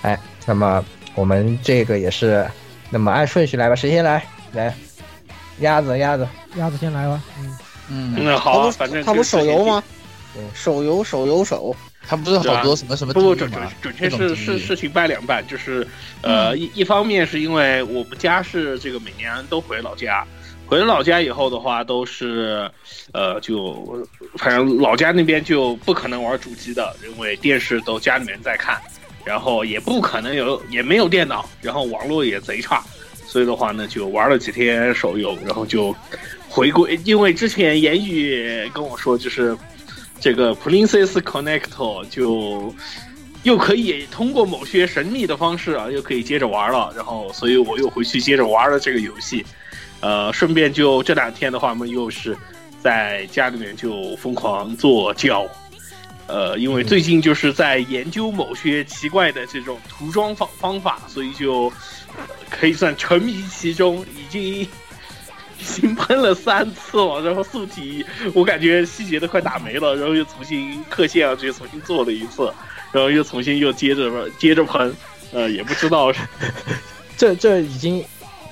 [0.00, 2.44] 哎，那么我们这个也是，
[2.90, 4.26] 那么按顺序来吧，谁先来？
[4.50, 4.74] 来，
[5.60, 7.22] 鸭子，鸭子，鸭子先来吧。
[7.38, 7.56] 嗯
[7.88, 9.80] 嗯，那好，反正他不手游吗？
[10.54, 11.74] 手游，手游手。
[12.04, 13.14] 他不是好多什么什么？
[13.14, 15.86] 不不准准准确是是事情掰两半，就是
[16.20, 20.26] 呃一一方面是因为我们家是这个每年都回老家，
[20.72, 22.66] 回老家以后的话都是
[23.12, 24.06] 呃就
[24.38, 28.80] 反正老家那边就不可能玩主机的，因为电视都家里面在看，
[29.22, 32.82] 然后也不可能有也没有电脑，然后网络也贼差，
[33.26, 35.94] 所以的话呢就玩了几天手游，然后就
[36.48, 39.54] 回归，因为之前言语跟我说就是。
[40.24, 42.72] 这个 Princess Connect 就
[43.42, 46.92] 又可以通过某些神秘的方式啊，又可以接着玩了。
[46.94, 49.44] 然后，所以我又回去接着玩了这个游戏。
[50.02, 52.36] 呃，顺便就这两天的话，我们又是
[52.78, 55.46] 在家里面就疯狂做胶。
[56.26, 61.72] 呃，因为最近就是在研究某些奇怪的这种涂装方方法，所以就
[62.50, 64.68] 可以算沉迷其中，已经。
[65.60, 72.52] 已经喷了三次了，然后素体我感觉细节都快打没了，然后又重新刻线啊，这重新做了一次，
[72.90, 74.92] 然后又重新又接着接着喷，
[75.32, 76.12] 呃，也不知道，
[77.16, 78.04] 这这已经，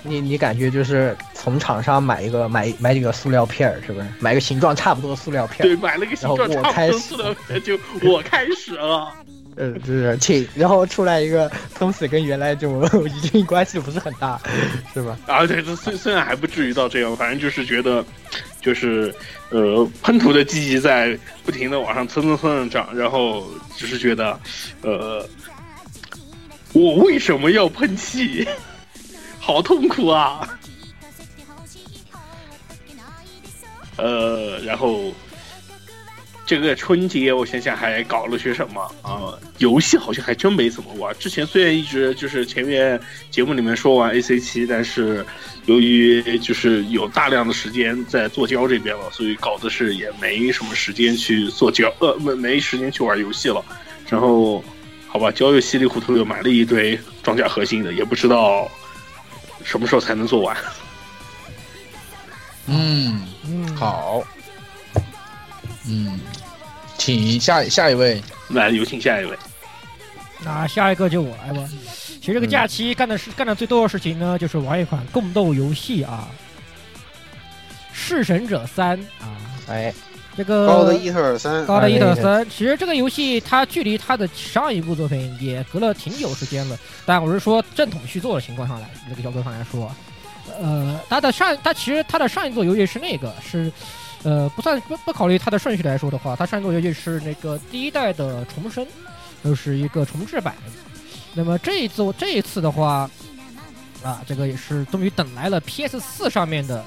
[0.03, 4.07] 你你感觉就是从厂商买一个买买几个塑料片儿，是不是？
[4.19, 9.13] 买个形状差不多的塑料片儿对，买了个形状差不多的塑料片，就我开始了。
[9.57, 14.41] 嗯， 就是请，然后出来一个东西跟原来就已经关系不是很大，
[14.95, 15.19] 是吧？
[15.27, 18.03] 啊，对，这虽虽然还不至于到这样，反正就是觉得，
[18.63, 19.13] 就是
[19.51, 23.45] 呃，喷涂的积极在不停的往上蹭蹭蹭的涨，然后
[23.77, 24.39] 只是觉得，
[24.83, 25.29] 呃，
[26.73, 28.47] 我为什么要喷气？
[29.53, 30.49] 好痛苦啊！
[33.97, 35.13] 呃，然后。
[36.47, 39.39] 这个春节我想想还搞了些什么啊？
[39.59, 41.15] 游戏好像还真没怎么玩。
[41.17, 45.25] 之前虽然一直就是前面节目里面说玩 A C 七，但是
[45.67, 53.65] 由于就是有大量的时间在做胶这边了，所以搞的是也没什么时间去做胶，呃，没没时间去玩游戏了。
[54.09, 54.65] 然后
[55.07, 58.69] 好吧，胶又稀里糊涂又买了一堆装甲核心的，也不知道
[59.65, 60.57] 什么时候才能做完。
[62.67, 64.23] 嗯嗯，好，
[65.87, 66.21] 嗯。
[66.99, 69.35] 请下下一位，来有请下一位。
[70.41, 71.67] 那下一个就我来吧。
[72.21, 76.29] 其实这个假期干的是干的最多的事情呢，就是玩一款共斗游戏啊，
[77.95, 79.37] 《弑神者三》啊。
[79.69, 79.95] 哎，
[80.37, 82.49] 这个高的伊特尔三，高的伊特尔三。
[82.49, 89.91] 其实这个游戏它距离它的上一部作品也隔了挺久时间了，但我是说正统续作的情况上来，这个角度上来说，
[90.61, 93.71] 呃，它的上它其实它的上一座游戏是那个是。
[94.23, 98.87] 呃，不算不不考虑它的顺序来说的话，它上一座游戏是那个第一代的重生，
[99.43, 100.55] 就是一个重置版。
[101.33, 103.09] 那么这一次这一次的话，
[104.03, 106.85] 啊，这个也是终于等来了 PS 四上面的，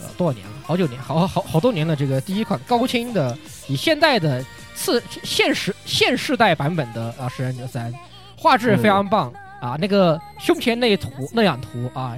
[0.00, 0.52] 呃，多少年了？
[0.64, 3.36] 好久年，好好好多年的这个第一款高清的，
[3.68, 7.92] 以现代的次现实现世代版本的啊《食人者三》，
[8.36, 12.16] 画质非常棒啊，那个胸前那图那样图啊。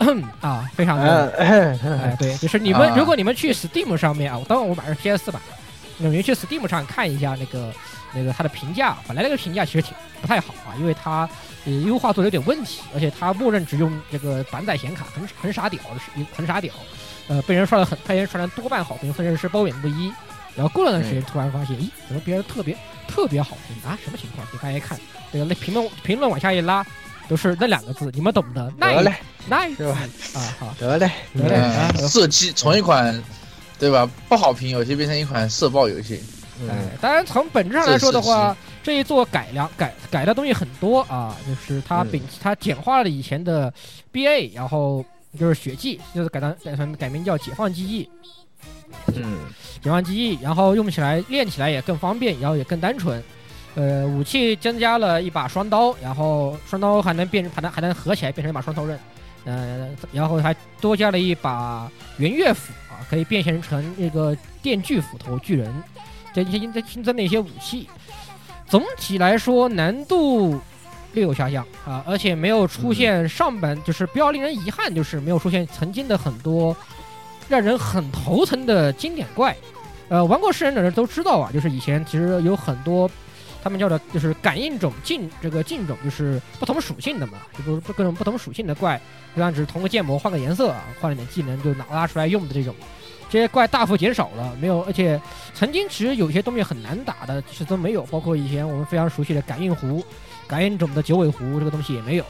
[0.40, 5.38] 啊，非常的，哎，对，就是你们，如果你们去 Steam 上面啊，当然我买的是 PS 版，
[5.98, 7.70] 你们去 Steam 上看一下那个
[8.14, 11.28] 那个它的评价，本来那个评价其实挺不太好啊，因为它
[11.66, 15.78] 呃优化做的有点问题，而且它默认只用这个板载显卡，很很傻屌，
[16.34, 16.72] 很傻屌，
[17.30, 20.12] 呃，被人刷了很，被人刷了多半好评，甚至是褒贬不一。
[20.54, 22.76] 然后过了段时间，突然发现，咦，怎么别人特别
[23.08, 23.96] 特别好评啊？
[24.04, 24.46] 什么情况？
[24.52, 24.98] 你大家看，
[25.32, 26.84] 这个那评论评论往下一拉。
[27.28, 28.68] 都是那两个字，你们懂的。
[28.80, 29.14] 得嘞，
[29.46, 29.96] 那是吧？
[30.34, 32.08] 啊，好，得嘞，得嘞。
[32.08, 33.22] 射击从一款，
[33.78, 34.04] 对吧？
[34.28, 36.20] 不好评游戏变成一款射爆游戏。
[36.68, 43.72] 哎，当然从本质上来说的话，这一座改良改改的东西很多啊，就是它摒它简化了以前的
[44.12, 45.04] BA，然后
[45.38, 48.08] 就是血迹，就是改成改成改名叫解放记忆。
[49.14, 49.38] 嗯，
[49.80, 53.22] 解放记忆，然后用起来练起来也更方便，然后也更单纯。
[53.76, 58.98] 呃，武器增加了一把双刀，然后双刀还能变成，还能还能合起来变成一把双头刃，
[59.44, 61.88] 呃，然后还多加了一把
[62.18, 65.72] 圆月斧啊，可以变形成那个电锯斧头巨人，
[66.34, 67.88] 这些新增新增的一些武器，
[68.66, 70.60] 总体来说难度
[71.12, 76.76] 略有下降啊，而且没有出现上本，就是比较令人遗憾，就是没有出现曾经的很多
[77.48, 79.56] 让人很头疼的经典怪，
[80.08, 83.10] 呃，玩过《噬人者》的人都知道啊，就是以前其实有很多。
[83.62, 88.98] 他们叫的就是感应种近这个近种就是不同属性的嘛，就不不各种不同属性的怪，
[89.36, 92.74] 就像只是同个建模换个颜色啊，换了点技能就拿拉出来用的这种，
[93.28, 95.20] 这些怪大幅减少了，没有，而且
[95.52, 100.02] 曾经其实有些东西很难打的，其实都没有，包括以前我们非常熟悉的感应壶、
[100.50, 102.24] 感应种的九尾狐这个东西也没有。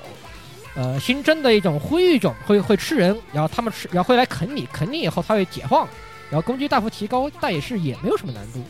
[0.77, 5.89] 呃，新增的一种灰玉种会会吃人，然后他们吃，然后会来啃你，啃你以后它会解放，
[6.31, 8.61] 然后攻击大幅提高，但也是也没有什么难度。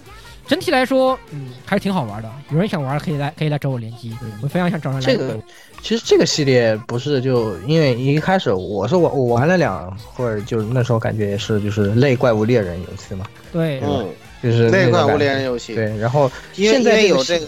[0.47, 2.33] 整体来说，嗯，还是挺好玩的。
[2.51, 5.07] 有人想玩可以来可以来找我联机，我非常想找人来。
[5.07, 5.39] 这个
[5.83, 13.27] 其实这个系列不是就因为一开始我是我我玩了两会儿，就那时候感觉也是就是类怪物猎人游戏嘛。
[13.53, 14.09] 对，嗯，
[14.43, 15.75] 就是类怪物猎人游戏。
[15.75, 17.47] 对，然后现在有这个。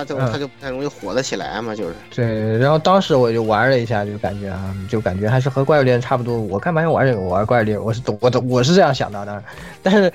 [0.00, 2.58] 他就他就不太容易火得起来嘛，就是对。
[2.58, 6.38] 然后当时我就玩了一下，就感觉啊，就感觉还是和怪物猎人差不多。
[6.38, 7.20] 我干嘛要玩这个？
[7.20, 9.24] 我玩怪物猎人，我是我的我是这样想的。
[9.26, 9.44] 当然，
[9.82, 10.10] 但是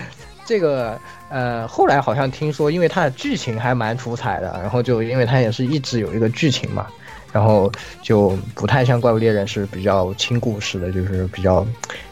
[0.45, 6.88] 这个呃，后来好像听说，因为它的剧情还蛮出彩的，然后就因为它也是一直有一个剧情嘛，
[7.32, 7.71] 然后
[8.02, 11.65] 就不太像怪物猎人是比较轻故事的，就是比较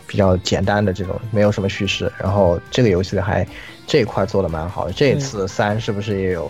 [0.06, 2.12] 比较简单的这种，没有什么叙事。
[2.18, 3.46] 然后这个游戏还
[3.88, 4.94] 这一块做的蛮好的。
[4.94, 6.50] 这次三是不是也有？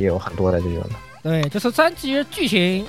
[0.00, 0.90] 也有很多的这种的，
[1.22, 2.86] 对，就是三级剧情，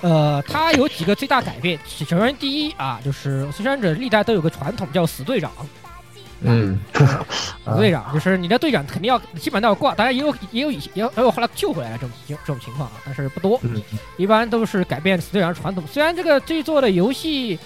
[0.00, 1.78] 呃，它有几个最大改变。
[1.86, 5.52] 首先，第一啊，就是死神者历代都有个传统叫死队长，
[6.40, 13.60] 嗯， 死队长就是你的队长肯定要基本都要挂，当然也有也有也有也有后来救回来的这种这种情况啊，但是不多，
[14.16, 15.84] 一般都是改变死队长传统。
[15.86, 17.58] 虽然这个这一座的游戏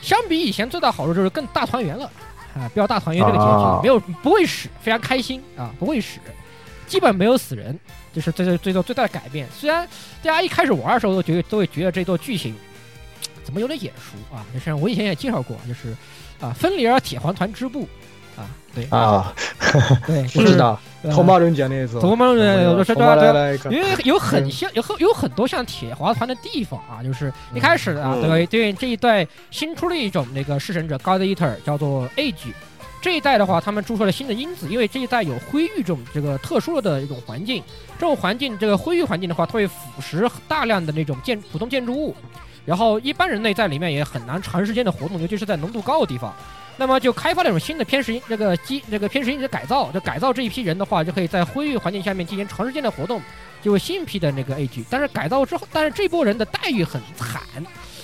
[0.00, 2.10] 相比以前最大好处就是更大团圆了
[2.54, 6.18] 啊，比较大团圆这个结局没有不会死，非常开心啊，不会死。
[6.86, 7.78] 基本没有死人，
[8.12, 9.46] 就是这是这座最大的改变。
[9.52, 9.86] 虽然
[10.22, 12.54] 大家一开始玩的时候都觉得都会觉得这座剧情
[13.44, 15.94] 怎么有点眼熟啊，就是我以前也介绍过，就是
[16.40, 17.88] 啊，芬里尔铁环团支部
[18.36, 19.34] 啊，对啊，
[20.06, 20.78] 对， 不知道。
[21.10, 32.52] 头毛人讲那种，头毛人我说对对，因为 有很像有很有很多像铁环团的地方啊，就是一开始啊，对对，这一代新出了一种那个弑神者 God Eater，叫做 Age。
[33.00, 37.62] 这一代的话，他们注射了新的因子，因为这一代有灰域这种这个特殊的一种环境，
[37.98, 42.14] 这种环境，这个灰域环境的话，它会腐蚀大量的那种建普通建筑物，
[42.66, 46.34] 然后一般人类在里面也很难长时间的活动，尤其是在浓度高的地方。
[46.76, 53.20] 那么就开发了一种新的偏食这个基这个偏食因子改造，就改造这一批人的话，就可以在灰域环境下面进行长时间的活动，
[53.60, 54.82] 就新一批的那个 A G。
[54.88, 57.42] 但是改造之后，但是这波人的待遇很惨，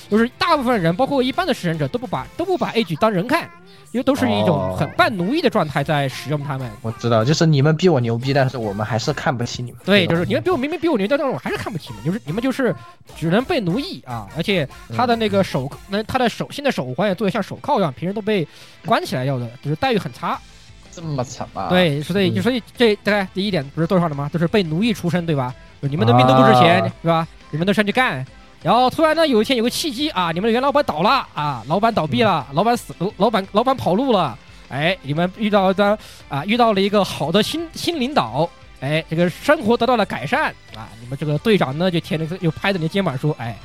[0.08, 3.48] 就是大部分人，包括一般的食人者，都不把都不把 A G 当人看。
[3.92, 6.70] 因为都是一种很半奴役的状态在使用他们。
[6.82, 9.80] 我知道，就是你们比我牛逼，但是我们还是看不起你们。
[9.86, 12.04] 对，就是你们比我明明比我牛逼，但是我还是看不起你们。
[12.04, 12.74] 就是你们就是
[13.16, 14.28] 只能被奴役啊！
[14.36, 18.46] 而且他的那个手，那他的手心的手环也做的像手铐一样，平时都被
[18.84, 20.38] 关起来要的，就是待遇很差。
[20.90, 21.68] 这么惨吗？
[21.70, 24.28] 对，所以所以这大概第一点不是多少的吗？
[24.30, 25.54] 就是被奴役出身，对吧？
[25.80, 27.26] 你们的命都不值钱，对吧？
[27.50, 28.26] 你们都上去干。
[28.66, 34.36] 然后突然呢，有一天有个契机啊，你们的原老板倒了啊，老板倒闭了，老板死，老板老板跑路了，
[34.68, 35.96] 哎，你们遇到的
[36.28, 38.50] 啊，遇到了一个好的新新领导，
[38.80, 43.56] 哎，这个生活得到了改善啊，你们这个队长呢就贴着又拍着你的肩膀说，哎。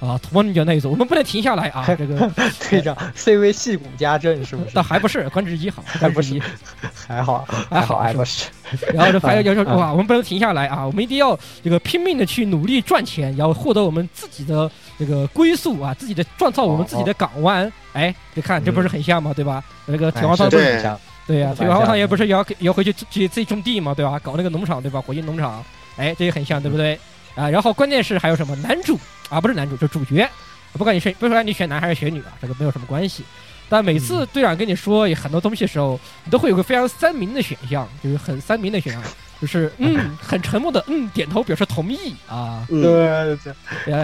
[0.00, 1.84] 啊，突你就那一组，我们不能停下来啊！
[1.98, 2.30] 这个
[2.70, 4.70] 队长 CV 戏骨家阵是不是？
[4.72, 6.40] 那还不是，官职一好，还不是，
[7.08, 8.46] 还好，还好，还不是。
[8.94, 10.86] 然后就发要说 哇，我们不能停下来啊！
[10.86, 17.70] 我们一定要这个拼命的去努力赚钱，然后获得我们自己的这个归宿啊，自己的创造我们自己的港湾。
[17.92, 19.32] 哎，你看这不是很像吗？
[19.34, 19.64] 对吧？
[19.86, 21.00] 那个铁王团不是很像？
[21.26, 23.92] 对呀，铁王团也不是也要也要回去去自己种地嘛？
[23.94, 24.16] 对吧？
[24.20, 25.00] 搞那个农场对吧？
[25.00, 25.64] 火星农场，
[25.96, 26.96] 哎，这也很像，对不对？
[27.38, 28.98] 啊，然后关键是还有什么男主？
[29.30, 30.28] 啊，不是男主，就主角。
[30.72, 33.22] 不管你选，不管你选男还是选女啊，这个没有什么关系。
[33.70, 39.02] 但每次队长跟你说很多东西的时候，你都会有个非常三明的选项，就是很三明的选项，
[39.40, 42.66] 就是嗯，很沉默的嗯，点头表示同意啊。
[42.68, 43.36] 对对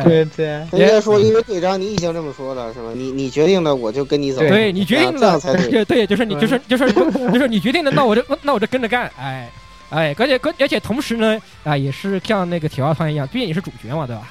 [0.03, 0.47] 对对。
[0.79, 2.91] 人家说，因为队长你已经这么说了，是吧？
[2.95, 4.41] 你你决定的，我就跟你走。
[4.41, 5.85] 对你决定的，才对。
[5.87, 9.11] 对，就是你，就是就是就是你决定的，那我就那我就跟着干。
[9.19, 9.51] 哎
[9.95, 14.29] 哎，而且跟而且同时呢，啊，也是像那个铁花团一样，毕竟你是主角嘛，对吧？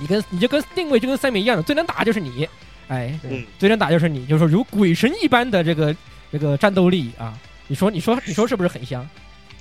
[0.00, 2.48] 你跟你就跟定位就跟三明一样的，最能打就是你，
[2.88, 3.18] 哎，
[3.58, 5.94] 最能打就是你，就是说如鬼神一般的这个
[6.32, 7.38] 这个战斗力啊！
[7.68, 9.08] 你说你说你说是不是很香？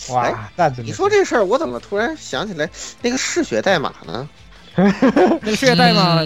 [0.09, 0.49] 哇，
[0.83, 2.67] 你说这事儿，我怎么突然想起来
[3.01, 4.27] 那个嗜血代码呢？
[4.75, 6.23] 那个嗜血代码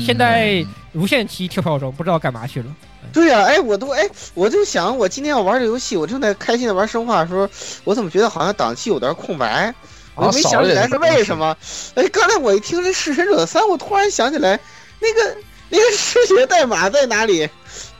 [0.00, 2.74] 现在无限期跳票中，不知道干嘛去了。
[3.12, 7.48] 对呀，哎，我都哎，我就想我今天要玩这游戏，我正在开心的玩生化的时候，
[7.84, 9.74] 我怎么觉得好像档期有点空白？
[10.14, 11.56] 我没想起来是为什么？
[11.94, 14.58] 哎，刚才我一听这《弑神者三》，我突然想起来，
[15.00, 15.36] 那个
[15.68, 17.48] 那个嗜血代码在哪里？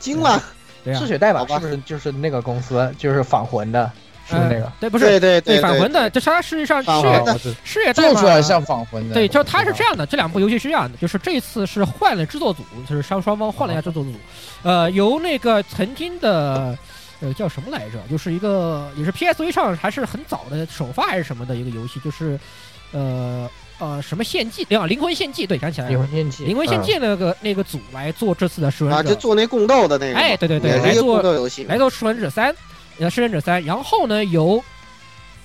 [0.00, 0.42] 惊了！
[0.84, 2.92] 嗜血代码是不是就是那个公司？
[2.98, 3.90] 就是仿魂的，
[4.28, 4.72] 是那个？
[4.78, 6.08] 对，不是，对对对，返魂的。
[6.10, 9.14] 这它实际上是是也做出来像返魂的。
[9.14, 10.04] 对，就它是这样的。
[10.04, 14.12] 这两部游戏是这样的，就是这次是换了制作组，就是双双方换了一下制作组。
[14.62, 16.76] 呃，由那个曾经的
[17.20, 17.98] 呃叫什么来着？
[18.10, 22.38] 就是一个也是 PSV 上还是很早的首发还是什么的一个游戏，就是
[22.92, 23.48] 呃
[23.78, 32.54] 呃什么献祭啊，灵魂献祭，对，想起来灵魂献祭，灵魂献祭那个那个组来做这次的噬魂者，啊，就做那共斗的那个，哎，对对对，来做共斗游戏，来做噬魂者三，
[32.98, 34.62] 呃，噬魂者三，然后呢由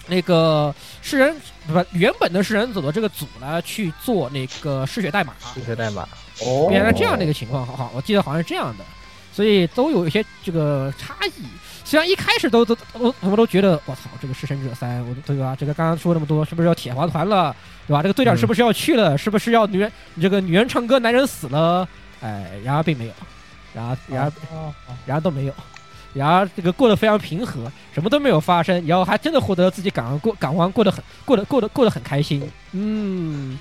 [0.07, 1.35] 那个噬人
[1.67, 6.07] 不原本的噬人组的这个组呢去做那个嗜血代码，嗜血代码，
[6.41, 8.83] 哦，变成这样的一个情况，好好，我记得好像是这样的。
[9.31, 11.43] 所以都有一些这个差异，
[11.83, 15.55] 虽然一开始都都都我们都觉得我操，这个弑神者三，我对吧？
[15.59, 17.55] 这个刚刚说那么多，是不是要铁花团了，
[17.87, 18.03] 对吧？
[18.03, 19.17] 这个队长是不是要去了？
[19.17, 19.91] 是不是要女人
[20.21, 21.87] 这个女人唱歌，男人死了？
[22.21, 23.13] 哎，然而并没有，
[23.73, 24.31] 然而然而
[25.07, 25.53] 然而都没有，
[26.13, 33.57] 然而这个过得非常平和，什么都没有发生，然后还真的获得自己港湾过港湾过得很过得过得过得很开心，嗯，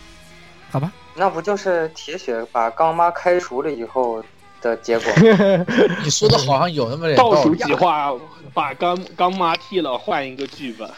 [0.71, 4.23] 好吧，那不就是铁血把刚妈开除了以后？
[4.63, 5.13] 的结果，
[6.05, 8.15] 你说的好像有那么点倒数计划，
[8.55, 10.89] 把刚刚妈替了，换一个剧本。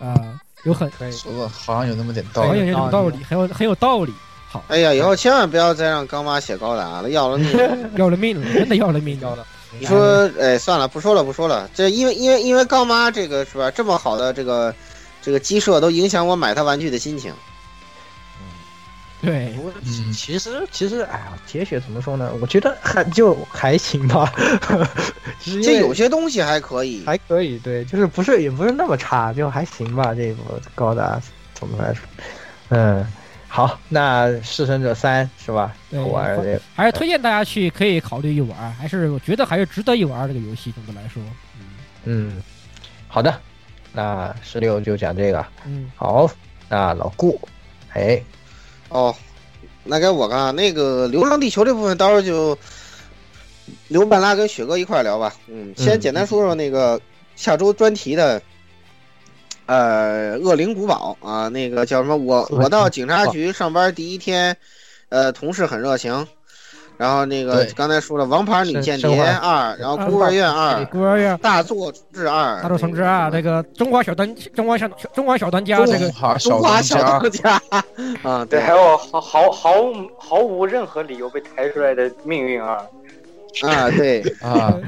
[0.00, 4.12] 啊，有很可以说的好像有那么点道理，很有道理，很有很有道理。
[4.48, 7.52] 好，哎呀，以后千万不要再让刚妈写高达了，要了命，
[7.94, 9.46] 要了命了，真的要了命要了。
[9.78, 11.68] 你说，哎，算了，不说了，不说了。
[11.74, 13.70] 这因为因为因为杠妈这个是吧？
[13.70, 14.74] 这么好的这个
[15.22, 17.32] 这个鸡舍都影响我买他玩具的心情。
[19.22, 19.72] 对，我
[20.12, 22.32] 其实其实，哎呀，铁血怎么说呢？
[22.40, 24.32] 我觉得还就还行吧，
[25.62, 30.12] 这有些东西还可以，还可以，对，就是不是也不是那么差，就还行吧。
[30.12, 30.42] 这一部
[30.74, 31.22] 高达
[31.54, 32.02] 总的来说，
[32.70, 33.06] 嗯，
[33.54, 35.76] 好，那《弑神者三》是吧？
[36.10, 40.72] 玩这个还是推荐大家去可以考虑一玩，还是我觉得还是值得一玩这个游戏。
[40.72, 41.22] 总的来说，
[41.60, 41.66] 嗯
[42.04, 42.42] 嗯，
[43.08, 43.38] 好的，
[43.92, 46.26] 那十六就讲这个，嗯，好，
[46.70, 47.38] 那老顾，
[47.92, 48.22] 哎。
[48.88, 49.14] 哦，
[49.84, 52.58] 那该我干那个《流浪地球》这部分，到时候就
[53.88, 55.30] 刘半拉跟雪哥一块聊吧。
[55.48, 56.98] 嗯，先简单说说那个
[57.36, 58.40] 下周专题的，
[59.66, 62.16] 呃，恶灵古堡啊，那个叫什么？
[62.16, 64.56] 我我到警察局上班第一天，
[65.08, 66.26] 呃，同事很热情。
[66.98, 76.08] 然后那个刚才说了《王牌女间谍二》，然后《孤儿院二》，孤儿院大作之二，大作重之二，那个中华小当，中华小中华小当家，这个
[76.38, 77.60] 中华小当家。
[78.22, 79.72] 啊，对，还有毫毫毫
[80.16, 82.76] 毫无任何理由被抬出来的命运二，
[83.62, 84.20] 啊，对。
[84.40, 84.78] 啊，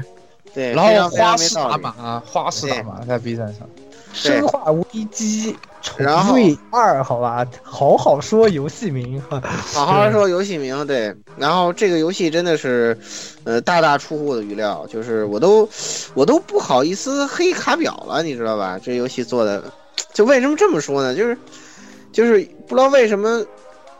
[0.53, 3.67] 对，然后花式打码，花式打码在 B 站上。
[4.15, 9.21] 生化危机重置二，好吧，好好说游戏名，
[9.73, 11.13] 好好说游戏名，对。
[11.37, 12.97] 然后这个游戏真的是，
[13.43, 15.67] 呃，大大出乎我的预料，就是我都，
[16.13, 18.79] 我都不好意思黑卡表了，你知道吧？
[18.81, 19.61] 这游戏做的，
[20.13, 21.13] 就为什么这么说呢？
[21.13, 21.37] 就是，
[22.11, 23.45] 就是不知道为什么，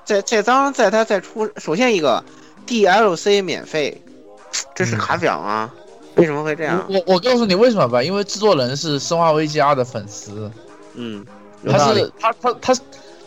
[0.06, 2.24] 在在当在它在出，首先一个
[2.66, 4.02] DLC 免费，
[4.74, 5.72] 这是卡表吗？
[6.16, 6.86] 为什么会这样？
[6.90, 10.50] 我我告诉你为什么吧，因为制作人是《生化危机二》的粉丝，
[10.94, 11.26] 嗯，
[11.68, 12.76] 他是他他他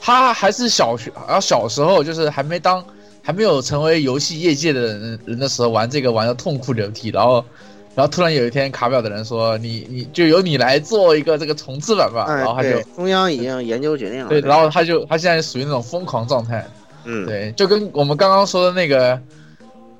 [0.01, 2.83] 他还是小学，然后小时候就是还没当
[3.23, 7.45] 还没有成为游戏业界的人人的时候玩这个玩的痛哭流涕，然后
[7.95, 16.67] 然后突然有一天卡表的人说你你就由你来做一个这个重置版吧，然后他就中央已经研究决定了，对，然后他就他现在属于那种疯狂状态，
[17.05, 19.21] 嗯，对，就跟我们刚刚说的那个。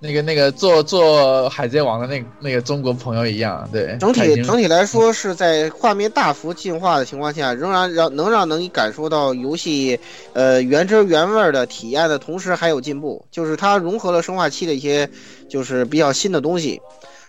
[0.01, 9.99] 那个那个做做海贼王的那那个中国朋友一样，对，整体整体来说是在画面大幅进化的情况下，仍然让能让能你感受到游戏
[10.35, 15.11] 呃原汁原味的体验的同时还有进步，就是它融合了生化七的一些
[15.49, 16.81] 就是比较新的东西，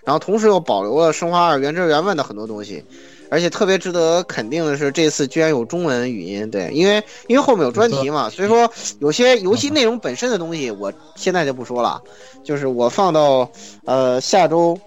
[0.06, 2.86] 然后同时又保留了生化二原汁原味的很多东西。
[3.30, 6.50] 而且特别值得肯定的是，这次居然有中文语音。
[6.50, 12.02] 对，因为因为后面有专题嘛，所以说有些游戏内容本身的东西，我现在就不说了，
[12.44, 13.50] 就是我放到
[13.86, 14.80] 呃下周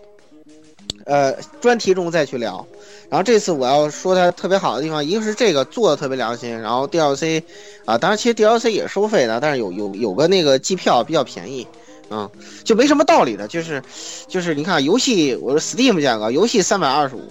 [1.04, 2.66] 呃专题中再去聊。
[3.08, 7.42] 然后这次我要说它特别好的地方，一个是这个做的特别良心，然后 DLC
[7.84, 11.66] 啊，当然其实 DLC 也收费的，但是有有有个那个机票比较便宜，
[12.10, 12.28] 嗯，
[12.64, 13.82] 就没什么道理的，就是
[14.26, 17.22] 就是你看游戏，我说 Steam 价格，游戏三百二十五。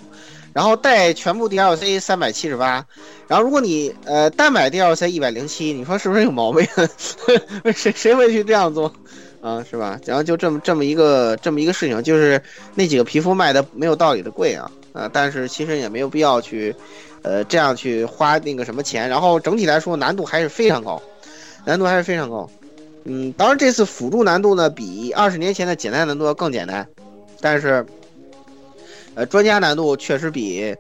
[0.54, 2.86] 然后带全部 DLC 三百七十八，
[3.28, 6.68] 然后如果你呃单买 DLC 一百零七，你说是不是有毛病？
[7.74, 8.92] 谁谁会去这样做
[9.40, 9.64] 啊？
[9.70, 9.98] 是吧？
[10.06, 12.42] 然后就这么这么一个这么一个事情，就是
[12.76, 15.10] 那几个皮肤卖的没有道理的贵啊啊！
[15.14, 16.76] 但是其实也没有必要去
[17.22, 19.08] 呃这样去花那个什么钱。
[19.08, 21.02] 然后整体来说难度还是非常高，
[21.64, 22.50] 难度还是非常高。
[23.06, 26.86] 嗯，当然这次辅助难度呢比二十年前的简单难度要更简单，
[27.40, 27.86] 但是。
[29.14, 30.76] 呃，专家难度确实比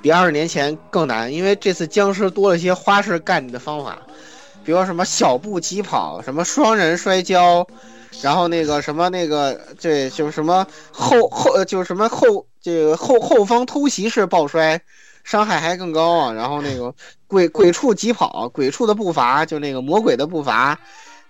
[0.00, 3.98] 比二十年前更难，因为这次僵尸多了些花式干你的方法，
[4.64, 7.66] 比如什么小步疾跑，什么双人摔跤，
[8.20, 14.80] 然后那个什么那个对，就是什么后后就是什么后这个后后方偷袭式爆摔，
[15.24, 16.32] 伤害还更高啊。
[16.32, 16.94] 然后那个
[17.26, 20.78] 鬼鬼畜疾跑，鬼畜的步伐就那个魔鬼的步伐，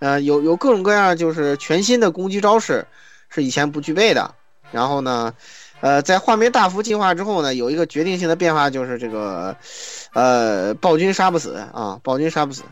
[0.00, 2.86] 呃，有有各种各样就是全新的攻击招式，
[3.30, 4.34] 是以前不具备的。
[4.70, 5.34] 然后呢，
[5.82, 9.54] 呃，在画面大幅进化之后呢，有一个决定性的变化就是这个，
[10.14, 12.62] 呃，暴君杀不死啊，暴君杀不死。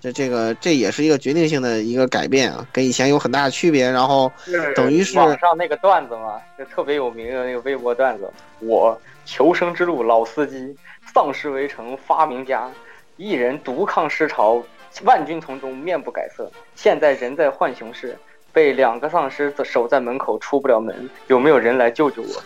[0.00, 3.90] 这这个这也是一个决定性的一个改变啊，跟以前有很大的区别。
[3.90, 4.32] 然后
[4.74, 8.30] 等于是网上那个段子嘛，就特别有名的那个微博段子：
[8.60, 10.74] 我求生之路老司机，
[11.12, 12.70] 丧尸围城发明家，
[13.18, 14.62] 一人独抗尸潮，
[15.02, 16.50] 万军丛中面不改色。
[16.74, 18.16] 现在人在浣熊市，
[18.56, 22.42] 被两个丧尸守在门口出不了门，有没有人来救救我？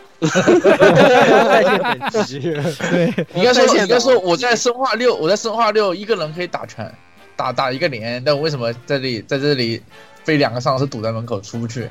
[2.90, 6.92] 对， 应该说应该说我在生化六，我在生化六一个人可以打全。
[7.36, 9.80] 打打一个连，但我为什么在这里在这里
[10.24, 11.88] 被两个丧尸堵在门口出不去？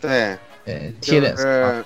[0.00, 1.84] 对，呃，贴脸是，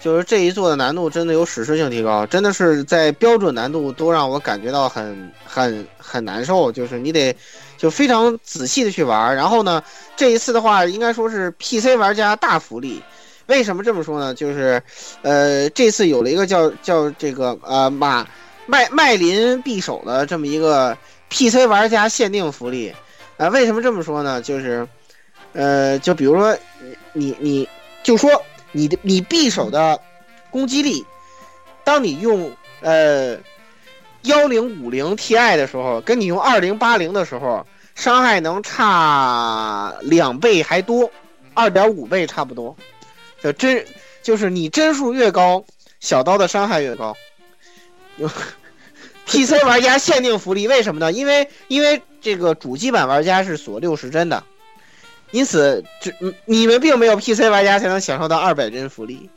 [0.00, 7.36] 就是这一座的难度真的有史诗性提高，真的是在标准难度都让我感觉到很很很难受，就是你得
[7.76, 9.36] 就非常仔细的去玩。
[9.36, 9.82] 然后呢，
[10.16, 13.02] 这一次的话应该说是 PC 玩家大福利。
[13.46, 14.34] 为什么这么说呢？
[14.34, 14.82] 就是
[15.22, 18.26] 呃，这次有了一个叫叫这个呃马
[18.66, 20.96] 麦麦林匕首的这么一个。
[21.32, 22.92] PC 玩家限定福利，
[23.36, 24.42] 啊，为什么这么说呢？
[24.42, 24.84] 就是，
[25.52, 26.58] 呃，就比如说，
[27.12, 27.68] 你你
[28.02, 28.28] 就说
[28.72, 30.00] 你的你匕首的
[30.50, 31.04] 攻击力，
[31.84, 32.50] 当你用
[32.80, 33.38] 呃
[34.22, 41.10] 幺零五零 Ti 的时候，跟你用二零八零的时候，伤害能差两倍还多，
[41.54, 42.76] 二点五倍差不多。
[43.42, 43.84] 就帧
[44.22, 45.64] 就是你帧数越高，
[46.00, 47.16] 小刀的伤害越高。
[49.26, 51.12] PC 玩家限定福利，为什么呢？
[51.12, 54.42] 因为因为这个主机版玩家是锁六十帧的，
[55.30, 56.12] 因此这
[56.44, 59.28] 你们并没有 PC 玩家才能享受到二百帧福利，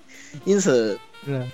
[0.43, 1.51] 因此，嗯，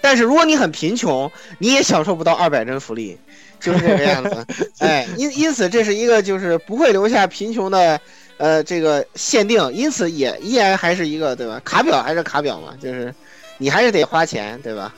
[0.00, 3.18] 但是如果你很贫穷，你也享受不到二百帧福利，
[3.58, 4.46] 就是这个样子。
[4.78, 8.00] 哎，因因此这是一个就是不会留下贫穷的
[8.36, 11.60] 呃这个限定，因此也依然还是一个对吧？
[11.64, 13.14] 卡表还是卡表嘛，就是
[13.56, 14.94] 你还是得花钱对吧？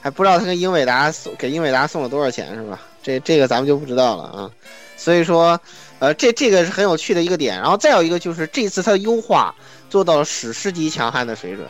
[0.00, 2.80] 还不知道他跟英伟达送给英伟达送了多少钱是吧？
[3.02, 4.50] 这这个咱们就不知道了啊。
[4.96, 5.60] 所以说，
[6.02, 7.60] 呃，这这个是很有趣的一个点。
[7.60, 9.54] 然后再有一个就是这次它的优化
[9.88, 11.64] 做到了史诗级强悍的水准。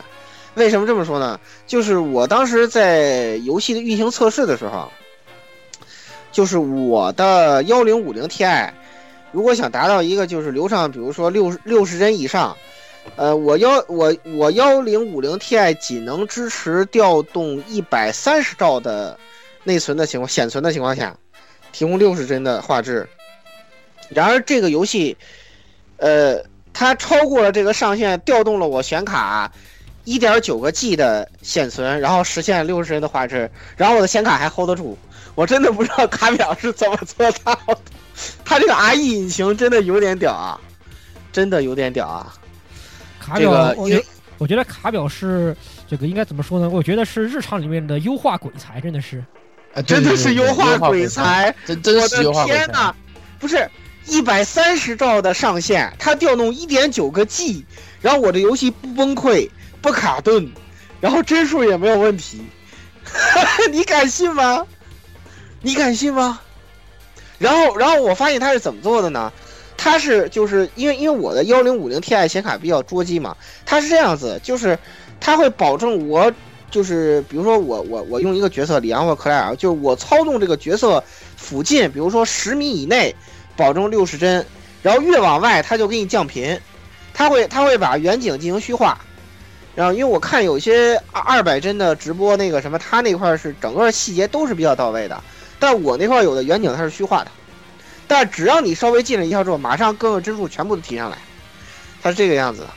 [0.55, 1.39] 为什么这么说呢？
[1.67, 4.91] 就是我当时在游戏的运行测试的时候，
[6.31, 8.71] 就是我的幺零五零 Ti，
[9.31, 12.57] 如果想达到一个就是流畅，比如说六六十帧以上。
[13.15, 19.19] 呃，我幺我我幺零五零 Ti 仅能支持调动一百三十兆的
[19.63, 21.15] 内存的情况，显存的情况下，
[21.71, 23.07] 提供六十帧的画质。
[24.09, 25.15] 然而这个游戏，
[25.97, 26.43] 呃，
[26.73, 29.51] 它超过了这个上限，调动了我显卡
[30.03, 34.97] 一点九个 G 的显存，然后实现六十帧的画质，然后我的显卡还 hold 得住。
[35.35, 37.77] 我真的不知道卡表是怎么做到的，
[38.45, 40.61] 它这个 RE 引擎真的有点屌啊，
[41.31, 42.35] 真的有点屌啊。
[43.19, 44.03] 卡表，我觉
[44.37, 45.55] 我觉得卡表是
[45.87, 46.69] 这个应该怎么说呢？
[46.69, 49.23] 我觉得是日常里面的优化鬼才，真的是，
[49.87, 52.59] 真的是优化鬼才，真真是优化鬼才。
[52.59, 52.95] 天哪，
[53.39, 53.67] 不是
[54.05, 57.65] 一百三十兆的上限，它调动一点九个 G，
[58.01, 59.49] 然后我的游戏不崩溃
[59.81, 60.51] 不卡顿，
[60.99, 62.41] 然后帧数也没有问题，
[63.71, 64.65] 你敢信吗？
[65.61, 66.41] 你敢信吗？
[67.39, 69.31] 然后，然后我发现它是怎么做的呢？
[69.77, 73.35] 它是就是因为因为我的幺零五零 Ti 显卡比较捉机嘛，
[73.65, 74.77] 它是这样子，就是
[75.19, 76.31] 它会保证我
[76.71, 81.03] 就是比如说我我我用一个角色里昂或克莱尔，就是我操纵这个角色
[81.35, 83.13] 附近，比如说十米以内
[83.55, 84.45] 保证六十帧，
[84.81, 86.59] 然后越往外它就给你降频，
[87.13, 88.97] 它会它会把远景进行虚化，
[89.75, 95.23] 然后因为我看有些二二百帧的直播那个什么，它那块是整个细节都是比较到位的，
[95.59, 97.31] 但我那块有的远景它是虚化的。
[98.07, 101.17] 但只要你稍微进了一下之后，马上各个帧数全部都提上来，
[102.01, 102.67] 它是这个样子的，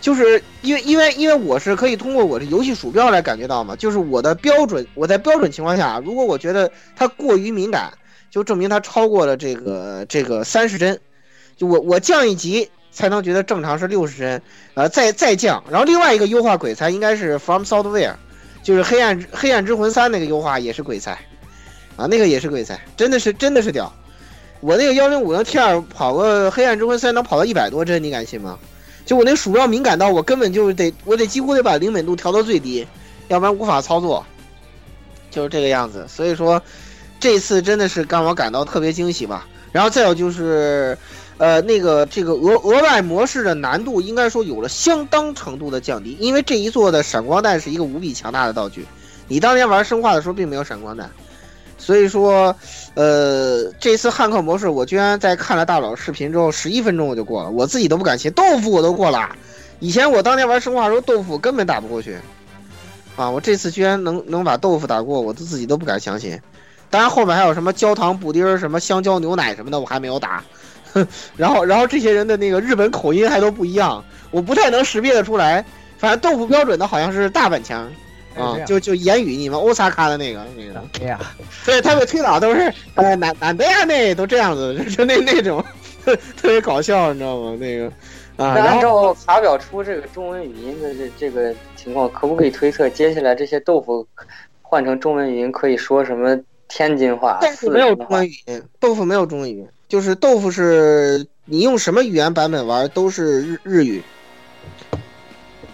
[0.00, 7.92] 就是因为因为因为我是可以通过我的游戏鼠标来感觉到嘛，就是我的标准，我在标准情况下，如果我觉得它过于敏感，
[8.32, 10.98] 就证明它超过了这个这个三十帧，
[11.54, 18.14] 就我我降一级才能觉得正常是六十帧，呃再再降，然后另外一个优化鬼才应该是 From Software，
[18.62, 21.12] 就是黑暗黑暗之魂三那个优化也是鬼才，
[21.96, 23.92] 啊那个也是鬼才，真的是真的是屌。
[24.60, 28.58] 我那个幺零五零 T 二跑个黑暗之魂三能跑到一百多帧，你敢信吗？
[29.04, 32.86] 就我那鼠标敏感到我根本就得，我得几乎得把灵敏度调到最低，
[33.28, 34.24] 要不然无法操作。
[35.32, 36.62] 就是这个样子，所以说
[37.22, 39.46] 这次真的是让我感到特别惊喜吧。
[39.70, 40.98] 然后再有就是，
[41.38, 48.84] 呃，那个这个额额外模式的难度应该说有了相当程度的降低，因为这一座的闪光弹是一个无比强大的道具。
[49.28, 51.08] 你当年玩生化的时候并没有闪光弹，
[51.78, 52.54] 所以说，
[52.94, 59.30] 呃，这次汉克模式我居然在看了大佬视频之后，十一分钟我就过了，我自己都不敢信，豆腐我都过了。
[59.78, 62.18] 以前我当年玩生化的时候，豆腐根本打不过去，
[63.16, 66.38] 啊，我这次居然能能把豆腐打过，我都自己都不敢相信。
[66.92, 70.44] 当然后面还有什么焦糖布丁、什么香蕉牛奶什么的，我还没有打。
[71.36, 75.64] 然后，然后这些人的那个日本口音还都不一样，我不太能识别得出来。
[75.96, 77.90] 反正豆腐标准的好像是大阪腔。
[78.34, 81.20] 啊，就就言语，你们欧萨卡的那个那个，对呀，
[81.66, 85.62] 对他们推导都是，哎，男男的呀，那都这样子， 就那那种，
[86.04, 87.54] 特别搞笑，你知道吗？
[87.60, 87.92] 那个，
[88.42, 94.06] 啊，按照卡表出这个中文语音的这这个情况，可不可以推测，接下来这些豆腐
[94.62, 96.34] 换成中文语音可以说什么
[96.74, 97.38] 天津话？
[97.42, 104.02] 豆腐没有中文语音，豆腐没有中文语音，就是豆腐是你用什么语言版本玩都是日日语。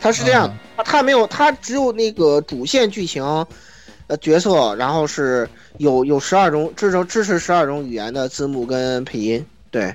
[0.01, 3.23] 它是这样，它没有，它只有那个主线剧情，
[4.09, 9.95] 呃，角色，然后是有有十二种至少支持十二种语言的字幕跟配音，对，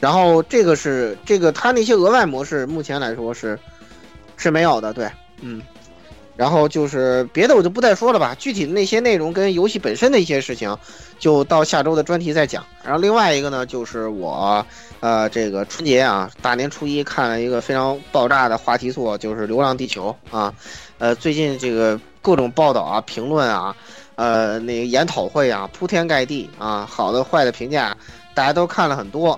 [0.00, 3.56] 然后这个是这个它那些额外模式，目前来说是
[4.36, 5.08] 是没有的，对，
[5.40, 5.62] 嗯，
[6.36, 10.76] 然后就是别的我就不再说了吧，具体的那些内容跟游戏本身的一些事情，
[11.18, 12.64] 就到下周的专题再讲。
[12.82, 14.64] 然后另外一个呢，就是我。
[15.00, 20.54] 呃，这个春节啊，大年初一看了一个非常爆炸的话题作，就是《流浪地球》啊。
[20.98, 23.74] 呃，最近这个各种报道啊、评论啊，
[24.14, 27.96] 呃，那个研讨会啊，铺天盖地啊，好的、坏的评价，
[28.32, 29.36] 大家都看了很多。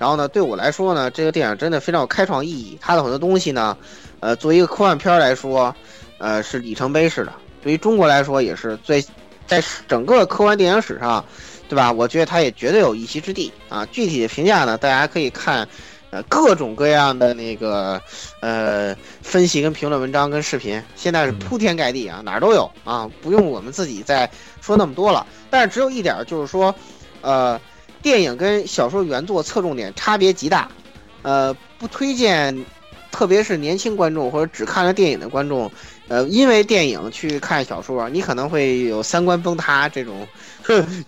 [0.00, 2.76] 然后呢，对我来说呢，这个电影真的非常有开创意义。
[2.80, 3.76] 它的很多东西呢，
[4.18, 5.72] 呃，作为一个科幻片来说，
[6.18, 7.32] 呃，是里程碑式的。
[7.62, 9.04] 对于中国来说，也是最
[9.46, 11.24] 在整个科幻电影史上。
[11.66, 11.90] 对吧？
[11.90, 13.86] 我觉得它也绝对有一席之地啊！
[13.86, 15.66] 具体的评价呢，大家可以看，
[16.10, 18.00] 呃，各种各样的那个
[18.40, 25.26] 呃分析跟评论文章跟视频，现在是铺天盖地啊，哪儿都有啊，不用我们自己再说那么多了。
[25.48, 26.72] 但是只有一点就是说，
[27.22, 27.58] 呃，
[28.02, 30.70] 电影跟小说原作侧重点差别极大，
[31.22, 32.64] 呃，不推荐，
[33.10, 35.72] 特别是年轻观众或者只看了电影的观众。
[36.08, 40.26] 呃，因为电影去看小说，你可能会有三观崩塌这种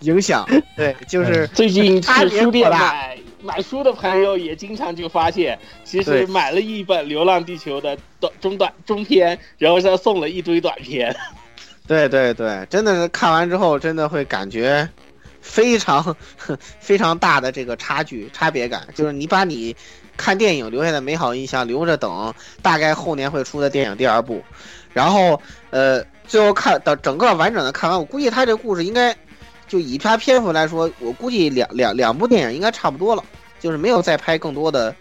[0.01, 0.47] 影响。
[0.77, 11.15] 对，就是最近去书店买买书的朋友也经常就发现，其实买了一本《流浪地球》的短中短中篇，然后再送了一堆短篇。
[11.87, 14.89] 对对对，真的是看完之后，真的会感觉
[15.41, 16.17] 非常
[16.81, 19.77] 非常大的这个差距差别感，就是你把你
[20.17, 24.43] 看电影留下的美好印象留着，等大概后年会出的电影第二部。
[24.97, 25.39] 然后，
[25.69, 29.15] 呃，最后看的整个完整的看完，我估计他这故事应该，
[29.69, 33.23] 就以他篇幅来说，我估计两两两部电影应该差不多了，
[33.61, 34.97] 就是没有再拍更多的，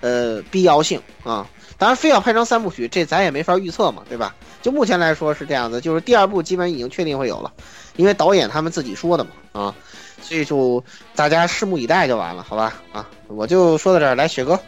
[0.00, 1.46] 呃，必要性啊。
[1.76, 4.34] 当然，非要拍成三部曲，这咱也没法预测嘛，对吧？
[4.62, 7.52] 就目前来说是这样子，就是第二部基本已经确定会有了，
[7.96, 9.74] 因为导演他们自己说的嘛，啊，
[10.22, 10.82] 所以就
[11.14, 12.72] 大家拭目以待就完了，好吧？
[12.94, 14.58] 啊，我就说到这儿，来雪哥。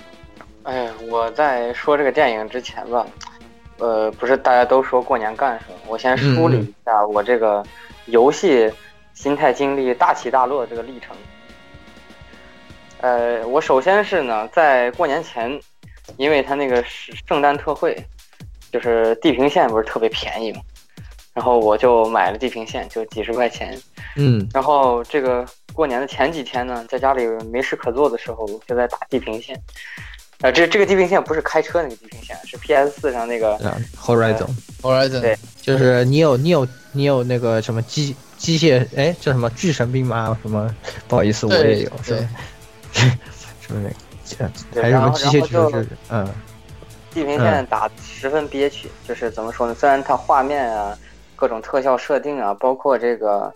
[0.65, 3.07] 哎，我在说这个电影之前吧。
[3.79, 5.79] 呃，不是大家都说过年干什么？
[5.87, 7.63] 我先梳理一下我这个
[8.07, 8.73] 游戏
[9.15, 11.15] 心态经历大起大落的这个历程。
[13.01, 15.61] 呃，我首先是呢，在过年前，
[16.17, 17.97] 因为它那个圣诞特惠，
[18.73, 20.61] 就是地平线不是特别便宜嘛，
[21.35, 23.79] 然后我就买了地平线，就几十块钱。
[24.17, 24.49] 嗯。
[24.55, 29.55] 然后这个过年的前几天呢，在家里没事可做的时候，就在打地平线。
[30.43, 33.59] 啊，这这个地平线不是开车那个地平线，是 PS 四上那个
[33.99, 40.37] Horizon，Horizon，对，就是你有你有你有那个什么机机械，哎，叫什么巨神兵吗？
[40.43, 40.75] 什么？
[41.09, 42.29] 不好意思，我也有，是吧？
[42.93, 44.83] 是不是那个？
[44.83, 45.89] 还是什么机械巨人？
[46.11, 46.29] 嗯，
[47.15, 49.75] 地平线打十分憋屈，就是怎么说呢？
[49.75, 50.95] 虽然它画面啊，
[51.35, 53.51] 各种特效设定啊，包括这个，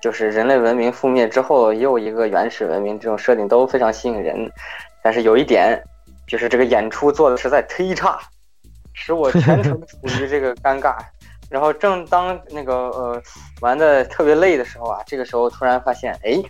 [0.00, 4.50] 就是人类文明覆灭之后又一个原始文明这种设定都非常吸引人，
[5.02, 5.78] 但是有一点。
[6.26, 8.18] 就是这个演出做的实在忒差，
[8.92, 10.96] 使我全程处于这个尴尬。
[11.50, 13.22] 然后正当那个呃
[13.60, 16.42] 玩的特别累的时候啊，这个时候突然发现，哎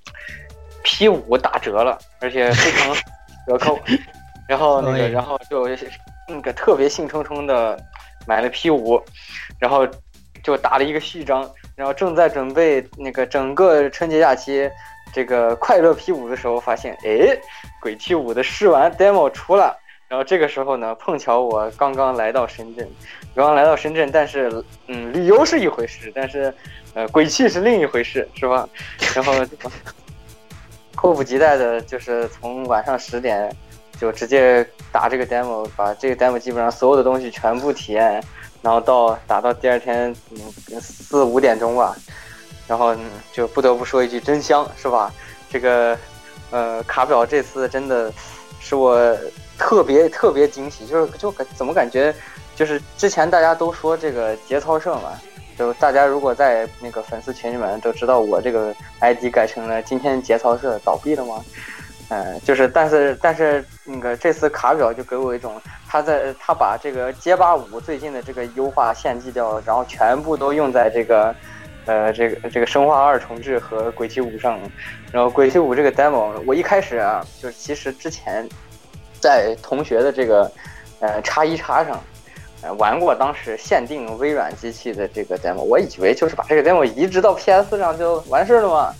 [0.82, 2.94] ，P 五打折了，而且非常
[3.46, 3.78] 折扣。
[4.48, 5.68] 然后那个，然后就
[6.28, 7.78] 那个特别兴冲冲的
[8.26, 9.02] 买了 P 五，
[9.58, 9.86] 然后
[10.42, 11.50] 就打了一个序章。
[11.76, 14.70] 然后正在准备那个整个春节假期
[15.14, 17.38] 这个快乐 P 五的时候，发现，哎。
[17.80, 19.76] 鬼泣五的试玩 demo 出了，
[20.08, 22.90] 然后这个时候呢，碰巧我刚刚来到深圳，
[23.34, 26.54] 刚刚来到深圳，但是嗯，旅游是一回事，但是
[26.94, 28.66] 呃，鬼泣是另一回事，是吧？
[29.14, 29.34] 然后
[30.92, 33.54] 迫不及待的，就是从晚上十点
[34.00, 38.18] 就直接打这个 demo，把这个 demo 基本上所有的东西全部体验，
[38.62, 41.94] 然后到打到第二天嗯四五点钟吧，
[42.66, 42.94] 然后
[43.32, 45.12] 就不得不说一句真香，是吧？
[45.50, 45.98] 这个
[46.50, 48.12] 呃卡表这次真的
[48.60, 49.16] 是我
[49.58, 52.14] 特别特别惊喜，就是就感怎么感觉
[52.54, 55.12] 就是之前大家都说这个节操社嘛。
[55.56, 61.44] 就大家如果在那个粉丝群里面都知道我这个 ID 改成了今天节操社倒闭了吗？
[62.08, 71.32] 嗯，就是但是但是那个这次卡表就给我一种他在他把这个街霸五最近的这个优化献祭掉，然后全部都用在这个
[71.86, 74.58] 呃这个这个生化二重置和鬼泣五上，
[75.12, 78.48] 然后鬼泣五这个 demo 我一开始啊就是其实之前
[79.20, 80.50] 在同学的这个
[81.00, 82.00] 呃叉一叉上。
[82.62, 88.94] 呃玩过当时限定微软机器的这个 demo，我以为就是把这个 demo 移植到 PS 上就完事儿了嘛，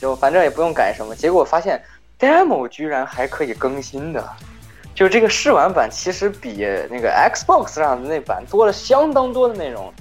[0.00, 1.14] 就反正也不用改什么。
[1.14, 1.78] 结果发现
[2.18, 4.26] demo 居然还可以更新的，
[4.94, 9.92] 就这个试玩版其实比那个 Xbox 上的那版多了相当多的内容，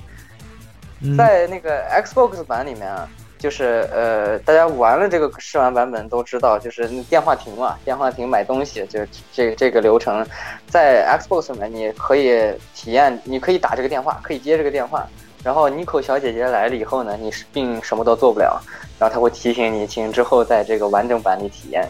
[1.18, 3.08] 在那个 Xbox 版里面啊。
[3.42, 9.00] 就是呃，大家玩了这个试玩版本都知道，就是电话亭嘛，电话亭买东西，就
[9.34, 10.24] 这这个流程，
[10.68, 15.08] 在 Xbox 里面你可以体验，你可以打这个电话，可以接这个电话，
[15.44, 18.62] 然后 Nico 小姐姐来了以后呢，你并什么都做不了，
[19.00, 21.90] 然后他会提醒你，请之后在这个完整版里体验，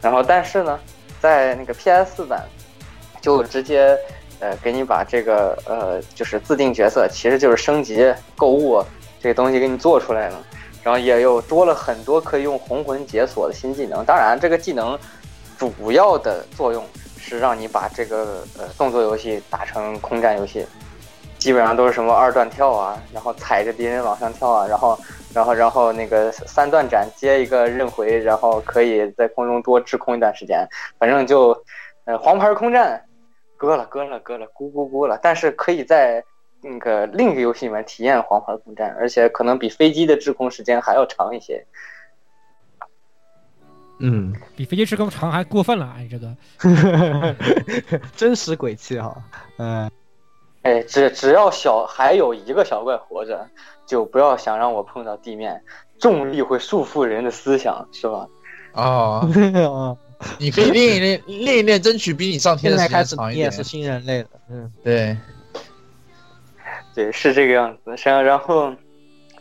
[0.00, 0.80] 然后但是呢，
[1.20, 2.42] 在那个 PS 版，
[3.20, 3.94] 就直接
[4.46, 8.82] 呃给你把这个呃就是自定角色，其实就是升级购物
[9.20, 10.42] 这个东西给你做出来了。
[10.82, 14.96] 然后也有多了很多可以用红魂解锁的新技能，当然这个技能
[15.58, 16.84] 主要的作用
[17.18, 20.64] 是让你把这个呃动作游戏打成空战游戏，
[21.38, 24.96] 基本上都是什么二段跳啊，然后踩着敌人往上跳啊，然后
[25.34, 30.64] 然后然后那个三段斩接一个刃回，然后可以在空中多滞空一段时间，
[31.00, 31.50] 反正就
[32.04, 33.02] 呃黄牌空战，
[33.56, 36.24] 割了割了割了，咕咕咕了，但是可以在。
[36.62, 41.64] 那个另一个游戏里面体验黄牌空战，而且可能比飞机的滞空时间还要长一些。
[44.00, 47.36] 嗯，比飞机滞空长还过分了，哎，这个
[48.16, 49.22] 真实鬼气哈。
[49.58, 49.88] 嗯，
[50.62, 53.46] 哎，只只要小还有一个小怪活着，
[53.86, 55.62] 就不要想让我碰到地面，
[55.98, 58.26] 重力会束缚人的思想，是吧？
[58.72, 59.96] 哦，
[60.38, 63.36] 你可以练一练，练一练，争取比你上天的时间长一点。
[63.36, 65.16] 你也是新人类了，嗯，对。
[66.94, 67.94] 对，是这个样子。
[68.02, 68.72] 然然后，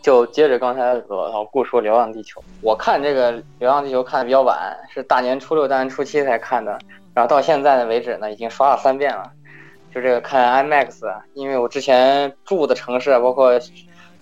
[0.02, 6.78] 就接着刚才老老顾说《流浪地球》，我看这个《流浪地球》看的比较晚，是大年初六、大年初七才看的。
[7.14, 9.32] 然后到现在的为止呢，已经刷了三遍了。
[9.94, 13.58] 就这个看 IMAX，因为我之前住的城市，包括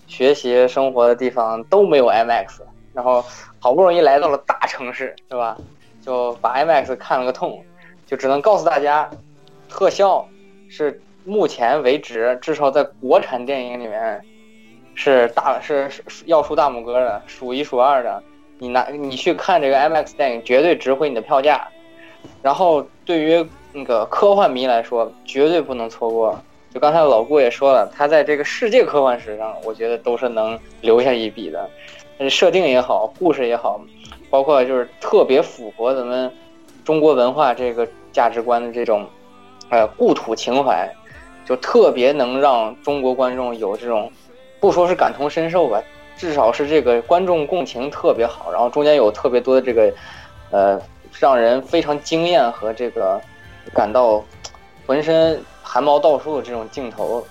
[0.05, 2.59] 学习生活的地方都没有 IMAX，
[2.93, 3.25] 然后
[3.57, 5.57] 好不容易来到了大城市，对吧？
[6.05, 7.63] 就把 IMAX 看了个痛，
[8.05, 9.09] 就只能告诉大家，
[9.69, 10.27] 特效
[10.69, 11.01] 是。
[11.25, 14.21] 目前为止，至少在国产电影里面，
[14.93, 15.89] 是大是
[16.25, 18.21] 要竖大拇哥的，数一数二的。
[18.59, 21.65] 你拿你去看这个 IMAX 电影，绝对值回你的票价。
[22.41, 26.37] 然后对于那个科幻迷来说，绝对不能错过。
[26.73, 31.69] 就刚才老顾也说了，他在这个世界科幻史上，我觉得都是能留下一笔的。
[32.29, 33.79] 设定也好，故事也好，
[34.33, 36.33] 包括就是特别符合咱们
[36.83, 39.07] 中国文化这个价值观的这种，
[39.69, 40.91] 呃，故土情怀。
[41.45, 44.11] 就特别能让中国观众有这种，
[44.59, 45.79] 不说是感同身受吧，
[46.17, 48.51] 至少是这个观众共情特别好。
[48.51, 49.93] 然后中间有特别多的这个，
[50.49, 50.81] 呃，
[51.19, 53.21] 让人非常惊艳和这个
[53.71, 54.23] 感到
[54.87, 57.23] 浑身汗毛倒竖的这种镜头。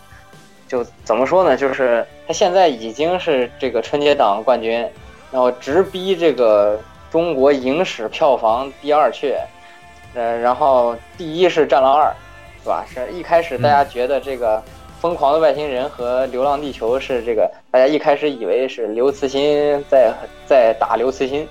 [0.68, 1.57] 就怎么说呢？
[1.57, 4.78] 就是他现在已经是这个春节档冠军，
[5.32, 6.78] 然后直逼这个
[7.12, 9.38] 中国影史票房第二却。
[10.14, 12.06] 呃，然后第一是《战狼二》。
[12.64, 12.86] 是吧？
[12.88, 14.56] 是一开始大家觉得这个
[15.00, 20.14] 《疯狂的外星人》和《流浪地球》是这个，大家一开始以为是刘慈欣在
[20.46, 21.48] 在打刘慈欣，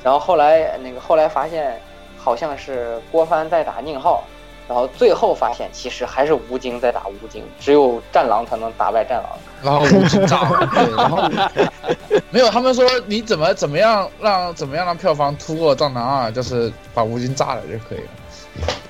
[0.00, 1.76] 然后后来那个后来发现
[2.16, 4.22] 好像是郭帆在打宁浩，
[4.66, 9.30] 然后最后发现其实还是吴京在打吴京，只有战狼才能打败战狼。
[9.62, 18.04] 然后吴京炸了，对，然后没有他们说你怎么怎么样让怎么样让票房突破《战狼二》，就是把吴京炸了就可以了。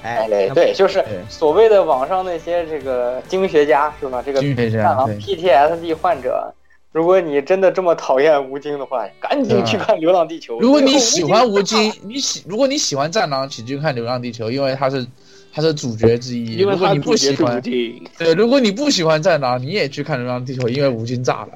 [0.03, 4.23] 哎，对，就是所谓的网上那些这个经学家是吧？
[4.25, 6.53] 这个战狼 PTSD 患者，
[6.93, 10.57] 如果你真的这么讨厌吴京的话，赶紧去看《流浪地球》。
[10.61, 15.07] 如果你喜欢吴京，你喜如果你喜欢战狼，请去看《流浪地球》，因为他是
[15.55, 16.63] 他是主角之一。
[16.63, 21.51] 如果你不喜欢，对，如果你不喜欢战狼，你也去看《流浪地球》，因为吴京炸了。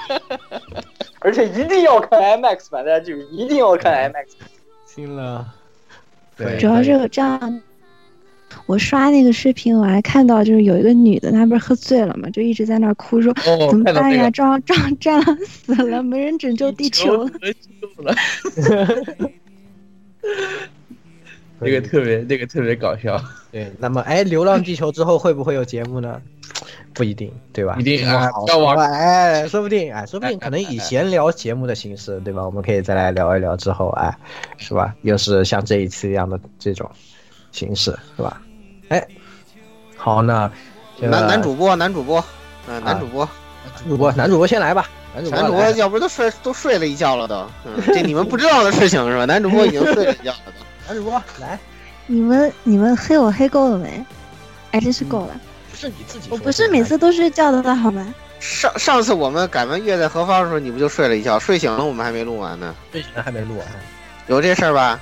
[1.20, 4.24] 而且一定要看 IMAX 版，大家记住，一定要看 IMAX。
[4.88, 5.46] 听了，
[6.34, 7.60] 对，主要是这样。
[8.66, 13.34] 我刷那个视频，我还看到就是有一个女的，她不是喝醉了嘛，就一直在那哭说
[13.70, 17.30] 怎么办呀，这样这样这样死了，没人拯救地球了。
[21.62, 23.20] 那个特别那个特别搞笑。
[23.50, 26.20] 对，那么哎，《流浪地球》之后会不会有节目呢？
[26.94, 27.76] 不一定，对吧？
[27.78, 32.44] 一定啊，要玩哎，说不定哎，说不定可能以闲聊节目的形式，对吧？
[32.44, 34.14] 我们可以再来聊一聊之后哎，
[34.58, 34.94] 是吧？
[35.02, 36.90] 又是像这一次一样的这种
[37.50, 38.40] 形式，是吧？
[38.88, 39.06] 哎，
[39.96, 40.50] 好，那
[41.00, 42.22] 男男主播，男主播，
[42.68, 43.28] 嗯，男主播，
[43.88, 44.88] 主播，男主播先来吧。
[45.14, 47.46] 男主播要不都睡都睡了一觉了都，
[47.86, 49.24] 这你们不知道的事情是吧？
[49.26, 50.64] 男主播已经睡了一觉了都。
[50.86, 51.58] 男主播来，
[52.06, 54.04] 你们你们黑我黑够了没？
[54.72, 55.40] 哎，真是够了。
[55.70, 58.14] 不是你自己，我不是每次都睡觉的好吗？
[58.40, 61.38] 上上次我们改完月在何方的时候，你不就睡了一觉？
[61.38, 62.74] 睡醒了我们还没录完呢。
[62.90, 63.66] 睡醒了还没录完，
[64.26, 64.98] 有这事儿吧？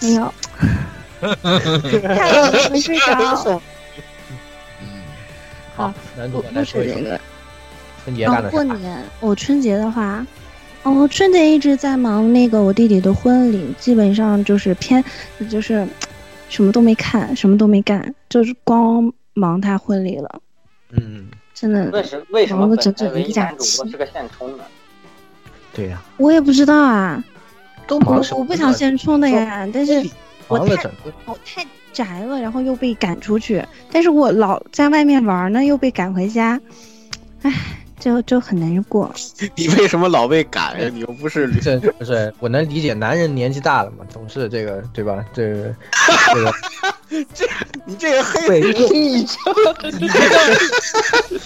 [0.00, 0.32] 没有。
[1.20, 3.60] 太阳没睡着。
[5.76, 5.92] 好，
[6.30, 7.20] 不不是这个。
[8.04, 10.24] 春节干的过年，我春节的话，
[10.84, 15.02] 哦，春节一直在忙那个我弟弟的婚礼，基本上就是偏，
[15.50, 15.86] 就是
[16.48, 20.40] 什么都没看，什么都没干，就是光忙他婚礼了。
[20.90, 21.90] 嗯，真的。
[21.90, 24.64] 为什为什么整整一个假期是个现充呢？
[25.72, 26.00] 对呀。
[26.18, 27.24] 我也不知道啊。
[27.86, 30.08] 都不我我不想现充的呀，但是。
[30.46, 30.90] 我太
[31.24, 36.60] 我太宅了，然后又被赶出去，但是我老在外面玩呢，又被赶回家，
[37.40, 37.50] 唉，
[37.98, 39.12] 就就很难过。
[39.56, 40.90] 你为什么老被赶呀？
[40.92, 42.32] 你又不是这不是？
[42.40, 45.24] 我能理解，男人年纪大了嘛，总是这个对吧？
[45.32, 45.74] 这个
[46.34, 46.52] 这个
[47.34, 47.48] 这
[47.84, 49.26] 你这个黑的，你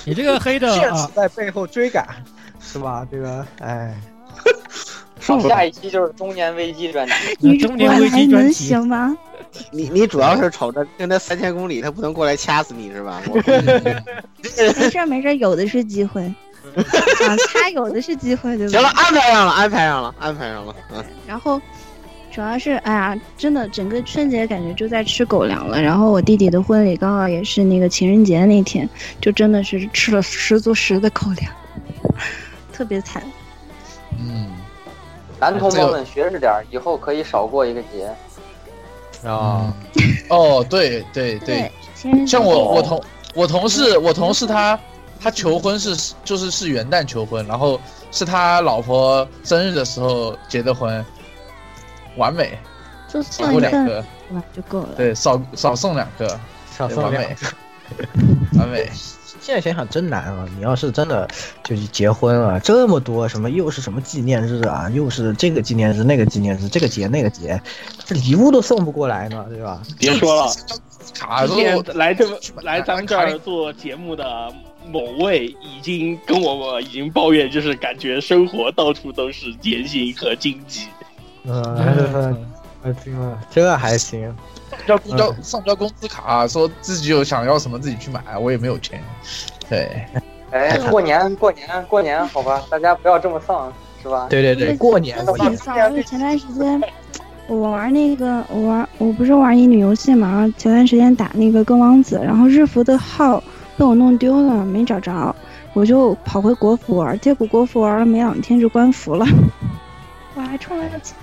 [0.04, 2.06] 你这个黑的啊，在背后追赶
[2.60, 3.06] 是吧？
[3.10, 3.94] 这个唉。
[5.46, 7.12] 下一期就是中年危机专题。
[7.40, 9.14] 你中年危机专题行吗？
[9.72, 13.22] 你你主要是瞅着跟他三千公里，他不能过来掐死你是吧？
[13.26, 16.22] 没事没事，有的是机会。
[16.74, 18.72] 啊，他有的是机会，对吧？
[18.72, 20.74] 行了，安排上了，安排上了，安排上了。
[20.94, 21.04] 嗯。
[21.26, 21.60] 然后，
[22.30, 25.80] 主要是哎呀，真的整个春节感觉就在吃狗粮了。
[25.80, 28.86] 然后我弟弟的婚礼刚好也是那个情人节那天，
[29.20, 31.50] 就真的是吃了十足十的狗粮，
[32.72, 33.22] 特别惨。
[34.18, 34.50] 嗯。
[35.40, 38.12] 男同胞们学着点以后可以少过一个节。
[39.24, 39.74] 啊，
[40.28, 41.70] 哦，对对对，
[42.26, 43.04] 像我我同
[43.34, 44.78] 我同事我同事他
[45.20, 47.80] 他求婚是就是是元旦求婚，然后
[48.12, 51.04] 是他老婆生日的时候结的婚，
[52.16, 52.56] 完美，
[53.08, 54.04] 就送两个
[54.54, 54.90] 就够了。
[54.96, 56.40] 对，少少送两个，
[56.76, 57.30] 少送两个，
[58.58, 58.88] 完美。
[59.40, 60.46] 现在想想真难啊！
[60.56, 61.28] 你要是真的
[61.64, 67.60] 就是结婚了，这么多什么又是什么纪念日啊，又是这个纪念日那个纪念日，这个节那个节，
[68.04, 69.82] 这礼物都送不过来呢，对吧？
[69.98, 70.52] 别说了，
[71.46, 72.26] 今天来这
[72.62, 74.52] 来咱这儿做节目的
[74.90, 80.86] 某位已经跟我们已经抱怨，就是感觉生活到处都是艰辛和荆棘。
[81.44, 81.62] 嗯，
[82.82, 84.34] 还行啊，这还行。
[84.86, 89.02] 交交上交工资卡，说自己有想要什么自己去买，我也没有钱。
[89.68, 90.04] 对，
[90.50, 94.26] 哎，过年过年过年，好吧，大家不要这么丧，是吧？
[94.30, 95.24] 对对对，过年。
[95.24, 95.46] 的话，
[95.88, 96.82] 因为前段时间
[97.46, 103.42] 我玩那个，我玩我不是玩乙女游戏嘛，然后前段时间打那个跟王子，然后日服的号
[103.76, 105.34] 被我弄丢了，没找着，
[105.72, 109.26] 我就跑回国服玩，结果国服玩了没两天就关服了，
[110.34, 111.14] 我还充了个钱。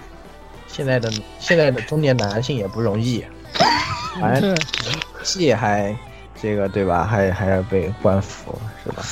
[0.67, 3.23] 现在的现在的中年男性也不容易。
[4.19, 4.55] 反正
[5.23, 5.95] 戏还
[6.41, 7.03] 这个对吧？
[7.03, 9.03] 还还要被官服是吧？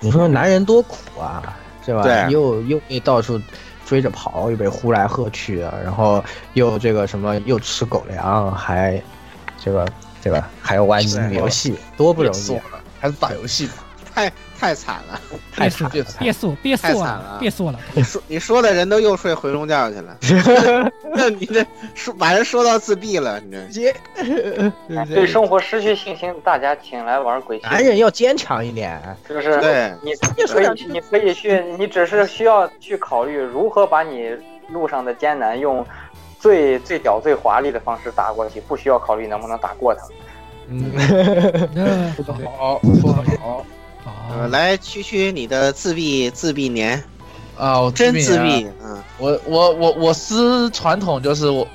[0.00, 2.02] 你说男人多苦啊，是吧？
[2.02, 3.40] 对，又又被到处
[3.86, 6.22] 追着跑，又被呼来喝去的，然后
[6.54, 9.00] 又这个什么又吃狗粮，还
[9.62, 9.86] 这个
[10.22, 11.02] 对吧还要玩
[11.32, 12.60] 游戏，多不容易，
[13.00, 13.74] 还是打游戏吧。
[14.14, 15.20] 太太惨了，
[15.52, 17.78] 太惨了，别说别说了，别说了。
[17.94, 20.16] 你说你说的人都又睡回笼觉去了，
[21.14, 23.94] 那你这说把人说到自闭了，你这
[25.06, 27.58] 对生活失去信心，大家请来玩鬼。
[27.60, 29.58] 男人要坚强一点，是不是？
[29.60, 30.14] 对，你
[30.46, 34.30] 可以你可以去，你只是需要去考虑如何把你
[34.68, 35.84] 路上的艰难用
[36.38, 40.02] 最最屌最华丽的方式打过去，不需要考虑能不能打过他。
[40.68, 40.92] 嗯，
[42.14, 43.64] 说得好，说得好。
[44.04, 47.02] 呃，来，区区你的自闭自闭年
[47.56, 48.66] 啊，我真自闭。
[48.82, 51.66] 嗯，我我我我司传统就是我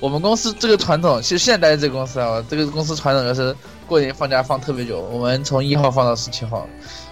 [0.00, 3.54] 我们公司这个传统，其实现在这个公司啊，这个公司传统就是
[3.86, 6.66] 过年放假放特别久，我们从一号放到十七号，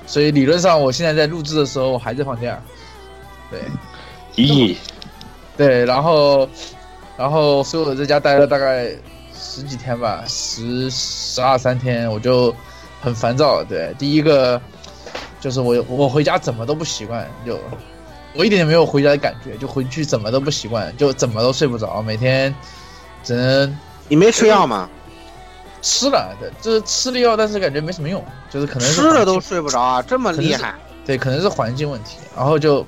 [0.07, 2.61] 所以理论上我现在在录制的时候我还在放假。
[3.51, 3.61] 对，
[4.37, 4.77] 咦，
[5.57, 6.49] 对，然后，
[7.17, 8.91] 然后所以我在家待了大概
[9.35, 12.55] 十几天吧，十十二三天，我就
[13.01, 13.65] 很烦躁。
[13.65, 14.61] 对，第一个
[15.41, 17.59] 就是我我回家怎么都不习惯，就
[18.35, 22.55] 我一点也没有回家的感觉，就回去怎么都不习惯，就怎么都睡不着，每天
[23.25, 23.79] 只能
[24.09, 24.89] 你没吃药吗？
[25.83, 30.75] 吃了，对，就是吃了药，但是感觉没什么用，就是可能吃了都睡不着啊，这么厉害？
[31.07, 32.87] 对，可能是环境问题，然后就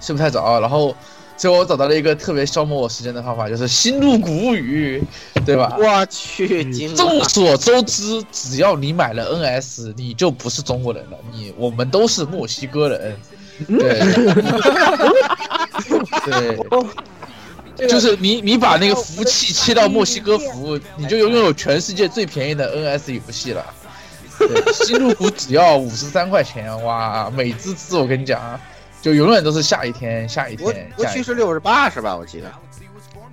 [0.00, 0.94] 睡不太着，然后
[1.36, 5.02] 最后我找到了一个特别消磨我时间的方法，就是《新入谷物语》，
[5.44, 5.76] 对吧？
[5.78, 6.64] 我去，
[6.94, 13.16] 众所周知，只要你买了 NS，你就不是中国人了，你我们都是墨西哥人，
[13.66, 14.00] 对，
[16.24, 17.88] 对。
[17.88, 23.66] 就是你，你把那个服务器切到墨西哥服务，你就拥有全世界最便宜的 NS 游戏了。
[24.38, 27.96] 对新入股只要五十三块钱，哇，美滋滋！
[27.96, 28.60] 我跟你讲，
[29.04, 30.90] 就永远都是下一天，下一天。
[30.96, 32.16] 过去是六十八是吧？
[32.16, 32.50] 我记得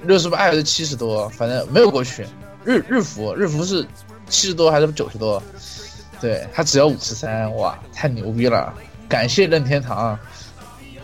[0.04, 2.26] 六十八还是七十多，反正没有过去。
[2.66, 3.88] 日日服日服是
[4.28, 5.42] 七十多还是九十多？
[6.20, 8.74] 对，它只要五十三，哇，太牛逼了！
[9.08, 10.20] 感谢任天堂。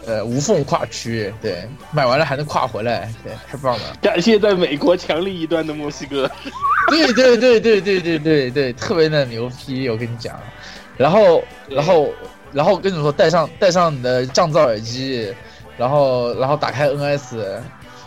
[0.05, 3.95] 呃，无缝跨区，对，买完了还能跨回来，对，太棒了！
[4.01, 6.29] 感谢在美国强力一端的墨西哥，
[6.89, 10.37] 对对对对对对对对，特别的牛批，我跟你讲。
[10.97, 12.09] 然后，然后，
[12.53, 15.33] 然后跟你说，戴上戴上你的降噪耳机，
[15.77, 17.59] 然后然后打开 NS，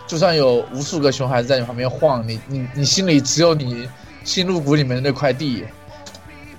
[0.06, 3.88] 就算有无数个熊孩子在你旁边晃，你你你心里只有你
[4.24, 5.64] 新入谷里面的那块地，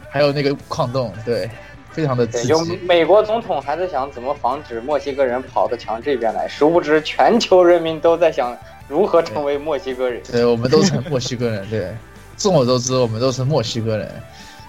[0.09, 1.49] 还有那个矿洞，对。
[1.93, 2.47] 非常的刺激。
[2.47, 2.57] 就
[2.88, 8.57] 美国总统还在想怎么防止墨西哥人跑到墙这边来，殊不知全球人民都在想
[8.88, 10.23] 如何成为墨西哥人。
[10.32, 11.69] 对，我们都成墨西哥人。
[11.69, 11.93] 对，
[12.38, 14.09] 众所周知，我们都是墨西哥人，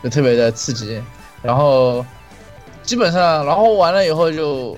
[0.03, 1.01] 就特别的刺激。
[1.41, 2.05] 然后
[2.83, 4.77] 基本上，然后完了以后就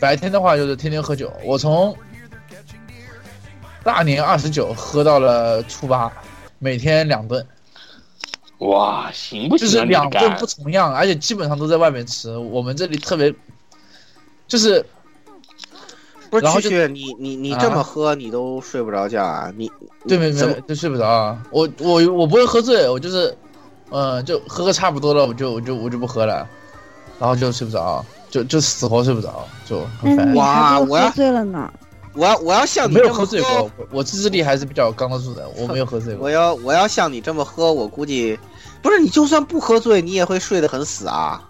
[0.00, 1.32] 白天的话就是天天喝酒。
[1.44, 1.96] 我从
[3.82, 6.10] 大年二十九喝到了初八，
[6.58, 7.46] 每天两顿。
[8.58, 9.66] 哇，行不行？
[9.66, 12.36] 就是两顿不重样，而且基本上都在外面吃。
[12.36, 13.34] 我们这里特别，
[14.46, 14.84] 就是
[16.30, 16.46] 不是？
[16.62, 19.52] 去去，你你你这么喝，你都睡不着觉啊？
[19.56, 19.70] 你
[20.08, 21.42] 对没没就睡不着啊？
[21.50, 23.36] 我我我不会喝醉，我就是，
[23.90, 26.48] 嗯，就喝个差不多了，我就我就我就不喝了，
[27.18, 30.34] 然后就睡不着，就就死活睡不着，就很烦。
[30.34, 31.72] 哇，我喝醉了呢。
[32.14, 36.26] 我要我要像你没有喝醉过，我自制力还是比较刚得住的， 我没有喝醉过。
[36.26, 38.38] 我要我要像你这么喝，我估计。
[38.80, 41.42] 不是你，就算不喝醉，你也会睡得很死啊！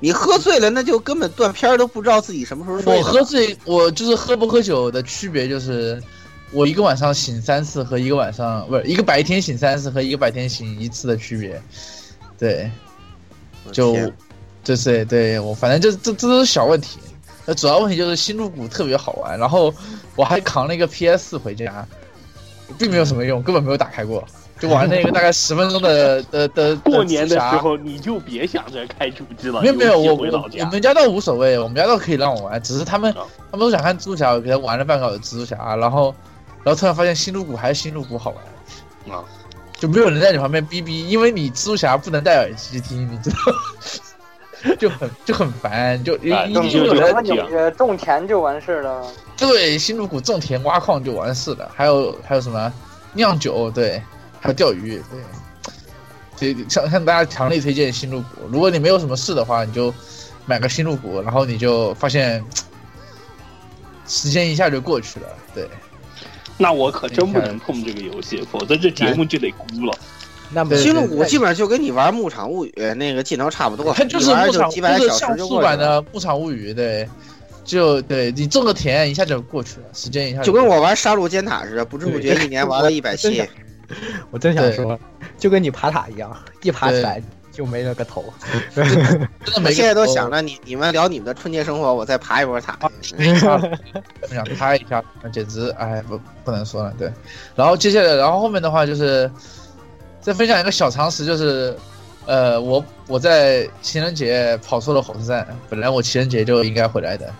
[0.00, 2.98] 你喝醉了，那就根本断片都不知道自己什么时候睡。
[2.98, 5.98] 我喝醉，我就是喝不喝酒的区别就是，
[6.50, 11.62] 我一个晚上醒三次和一个晚上不是一个白天醒三次和一个白天醒一次的区别。
[12.38, 12.70] 对，
[13.72, 13.96] 就
[14.64, 16.98] 就是对我反正就这这都是小问题，
[17.44, 19.72] 那主要问题就是新入谷特别好玩，然后
[20.16, 21.86] 我还扛了一个 PS 回家，
[22.78, 24.24] 并没有什么用，根本没有打开过。
[24.60, 29.60] 就玩那个大概十分钟的的的 过年的时候，你就别想着开主机了。
[29.60, 36.14] 没有没有，我我们家倒无所谓，我们家倒可以让我玩，只是他们他们都想看蜘蛛侠，我给他玩了半个小时蜘蛛侠，然后
[36.62, 39.24] 然后突然发现新入谷还是新入谷好玩啊，
[39.80, 43.36] 就没有人在你旁边逼逼，因为你蜘蛛侠不能戴耳机听，你知道，
[44.78, 49.06] 就很就很烦，就一一就有人种田就完事了。
[49.36, 52.72] 对，新入谷种田挖矿就完事了，还有还有什么
[53.14, 54.02] 酿酒，对。
[54.44, 55.22] 还有钓鱼，对，
[56.34, 58.48] 所以向向大家强力推荐新入谷。
[58.50, 59.94] 如果你没有什么事的话，你就
[60.46, 62.44] 买个新入谷，然后你就发现
[64.04, 65.28] 时间一下就过去了。
[65.54, 65.68] 对，
[66.58, 69.96] 那我可真不能碰这个游戏，否则这节目就得估了。
[70.54, 77.08] 那新入股基本上就跟你玩牧场物语那个技能差不多， 它就是牧场，就是像素版的牧场物语，对，
[77.64, 83.42] 就对你种个田一下就过去了，时间一下就跟我玩杀戮尖塔似的，不知不觉一年玩了一百 七。
[84.30, 84.98] 我真想说，
[85.36, 88.24] 就跟你爬塔一样，一爬起来就没了个头。
[89.62, 92.78] 我现在都想着你你们聊你们的春节生活，我再爬一波塔。
[92.82, 96.94] 我想拍一下，那简直哎不不能说了。
[96.98, 97.12] 对，
[97.54, 99.30] 然后接下来，然后后面的话就是
[100.22, 101.76] 再分享一个小常识，就是
[102.24, 107.30] 呃我我在情人节跑错了火车站，本来我情人节就应该回来的，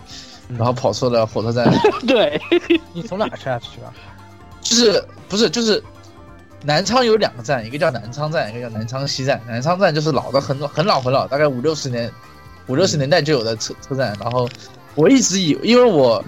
[0.59, 1.73] 然后跑错了火车站。
[2.07, 2.39] 对，
[2.93, 3.89] 你从哪下去啊？
[4.61, 5.83] 就是不是就是。
[6.65, 9.41] 南昌有两个站，一个叫南昌站，一个叫南昌西站。
[9.49, 12.09] 南昌站就是老的很很老很老，大概五六十年，
[12.69, 14.17] 五六十年代就有的车车站。
[14.21, 14.49] 然后
[14.95, 16.25] 我一直以，因为我，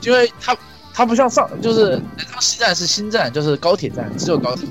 [0.00, 0.56] 因为它
[0.94, 4.66] 它不像上，就是南昌西站是新站，就是高铁站，只有高铁。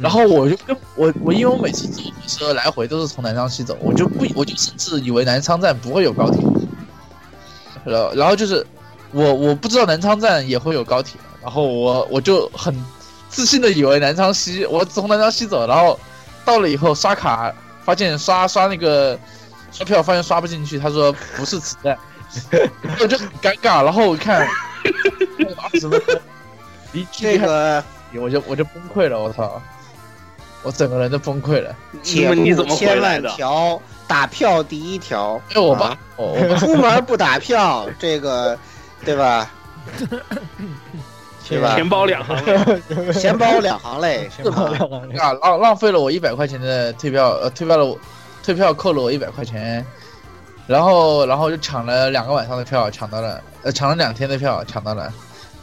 [0.00, 6.42] 然后我就跟我我因为我每次坐火车来回都是从南昌西走，我就不我就甚至以为南昌站不会有高铁，
[7.84, 8.66] 然后然后就是
[9.12, 12.74] 我我不知道南昌站也会有高铁，然后我我就很
[13.28, 16.00] 自信的以为南昌西我从南昌西走，然后
[16.46, 17.52] 到了以后刷卡
[17.84, 19.18] 发现刷刷那个
[19.70, 21.98] 刷票发现刷不进去，他说不是此站，
[23.00, 24.48] 我就很尴尬，然后我看
[25.78, 26.00] 什么
[26.92, 27.84] 离这个
[28.14, 29.60] 我就我就崩溃了，我操！
[30.62, 31.74] 我整个人都崩溃了。
[32.02, 35.40] 铁路千万条，打票第一条。
[35.54, 35.96] 哎，我爸，
[36.58, 38.58] 出门不打票， 这个，
[39.04, 39.50] 对吧？
[41.48, 41.74] 对吧？
[41.74, 42.80] 钱包两行泪，
[43.12, 44.70] 钱包两行泪，是吧？
[45.18, 47.96] 啊，浪浪费了我一百块钱的退票，呃，退票了，
[48.44, 49.84] 退票扣了我一百块钱，
[50.68, 55.12] 然后，然后就抢了两个晚上的票，抢到了，呃，抢了两天的票，抢到了，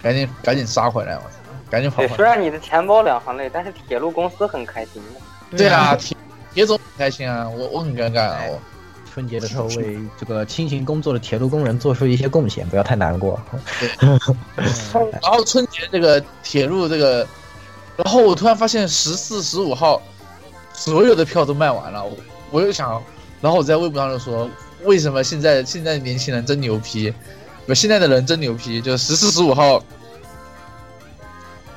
[0.02, 1.22] 赶紧赶紧杀回来，我。
[1.70, 2.08] 赶紧跑！
[2.16, 5.58] 虽然你的钱包两行泪，但是铁路公司很开心的。
[5.58, 6.16] 对啊，铁
[6.54, 8.40] 铁总很开心啊，我我很尴尬啊。
[8.50, 8.60] 我
[9.14, 13.40] 春节的时候为这个辛勤工作的铁路工人做出一些贡献，不要太难过。
[14.00, 17.28] 然后春节这个铁路这个，
[17.96, 20.02] 然后我突然发现十四、十五号
[20.74, 22.16] 所有的票都卖完了，我
[22.52, 23.02] 我就想，
[23.42, 24.50] 然后我在微博上就说，
[24.84, 27.12] 为什么现在现在年轻人真牛批？
[27.66, 29.84] 不，现在的人真牛批，就十四、十五号。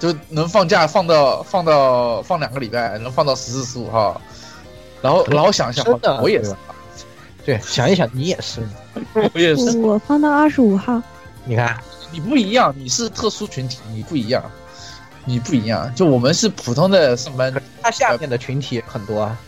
[0.00, 4.18] 就能放假放到放到放两个礼拜，能放到十四十五号，
[5.02, 5.84] 然后然后想一想，
[6.22, 6.56] 我也是，
[7.44, 8.66] 对，想一想你也是，
[9.34, 11.00] 我也是，我放到二十五号。
[11.44, 11.78] 你看，
[12.10, 14.42] 你不一样，你是特殊群体，你不一样，
[15.26, 15.94] 你不一样。
[15.94, 19.38] 就我们是普通的上班，他下面的群体很多啊。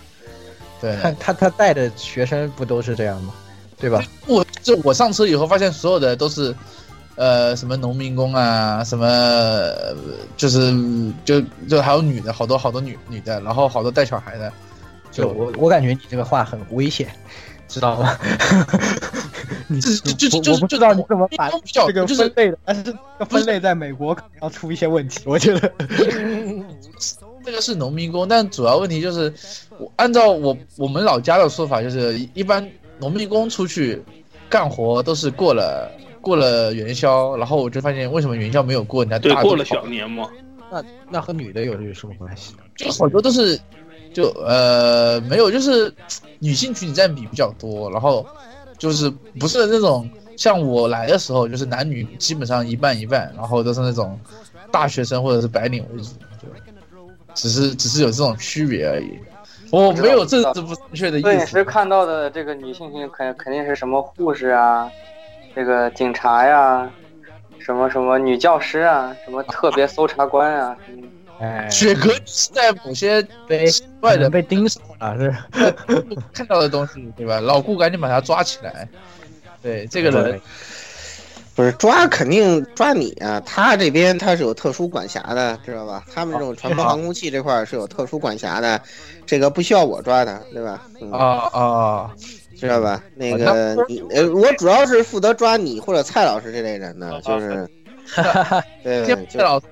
[0.83, 3.33] 对，他他他带的学生不都是这样吗？
[3.79, 4.05] 对吧？
[4.27, 6.55] 我就我上车以后发现，所有的都是。
[7.15, 9.07] 呃，什么农民工啊，什么
[10.37, 10.73] 就是
[11.25, 14.53] 就就还有女的，好多好多女女的，然后好多带小孩的，
[15.11, 17.09] 就我我感觉你这个话很危险，
[17.69, 18.19] 知道吗？
[19.69, 22.95] 你就就就我不知道你怎么把这个分类的，但是
[23.29, 25.73] 分类在美国可能要出一些问题，我觉得。
[27.45, 29.33] 这个是农民工，但主要问题就是，
[29.77, 32.65] 我按照我我们老家的说法，就是一般
[32.99, 34.01] 农民工出去
[34.49, 35.91] 干活都是过了。
[36.23, 39.03] 过了元宵，然后我就发现为什么元宵没有过？
[39.03, 40.31] 人家对过了小年嘛？
[40.71, 42.55] 那那和女的有有什么关系？
[42.77, 43.61] 就好多都是，
[44.15, 45.93] 就呃没有，就是
[46.39, 48.27] 女性群体占比比较多，然后
[48.79, 54.19] 就是不是那种像我来的时候，就是男女基本上一半一半，然后都是那种
[54.71, 56.11] 大学生或者是白领为主，
[56.41, 56.49] 就
[57.35, 59.19] 只是只是有这种区别而已。
[59.71, 61.29] 我没有政治不正确的意思。
[61.29, 64.91] 摄影师看到的这个女性群肯肯定是什么护士啊。
[65.55, 66.91] 这个警察呀，
[67.59, 70.77] 什么什么女教师啊，什么特别搜查官啊，
[71.41, 73.67] 哎，雪哥是在某些被
[74.01, 75.35] 外人被盯上了，是
[76.33, 77.41] 看到的东西，对吧？
[77.41, 78.89] 老顾赶紧把他抓起来。
[79.63, 80.41] 对，这个人
[81.55, 83.41] 不是抓，肯定抓你啊！
[83.45, 86.03] 他这边他是有特殊管辖的，知道吧？
[86.13, 88.81] 他们这种传播航空器这块是有特殊管辖的，
[89.27, 90.83] 这个不需要我抓的，对吧？
[91.13, 92.11] 啊啊。
[92.63, 93.03] 知道吧？
[93.17, 97.69] 那个你呃，我主要是负责抓你或者蔡老师这类人的，就是，
[98.85, 99.67] 对，蔡老师，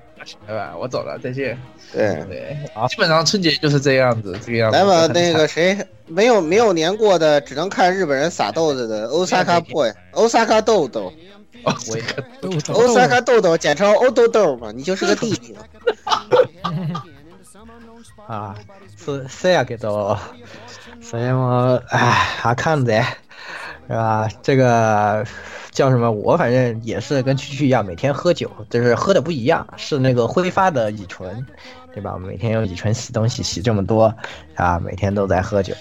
[0.45, 1.57] 拜拜，我走了，再见。
[1.93, 2.57] 对对，
[2.89, 4.77] 基本上春节就是这样子，这个样子。
[4.77, 5.77] 来吧，那个谁
[6.07, 11.11] 没有没有年过的，只能看日本人撒豆子的欧萨卡 boy，欧萨卡豆豆，
[11.89, 12.03] 我也
[12.73, 15.59] 欧萨卡豆豆，简称欧豆豆嘛，你就是个弟弟嘛。
[18.27, 18.55] 啊，
[18.97, 19.63] 是谁啊？
[19.63, 20.17] 给到。
[21.11, 23.03] 所以我，哎，还看着，
[23.85, 24.29] 是吧？
[24.41, 25.25] 这个
[25.69, 26.09] 叫什么？
[26.09, 31.45] 我反正也是跟蛐蛐一样，每天喝酒，就是喝的不一样，是那个挥发的乙醇，
[31.93, 32.13] 对吧？
[32.13, 34.15] 我每天用乙醇洗东西，洗这么多，
[34.55, 35.73] 啊，每天都在喝酒。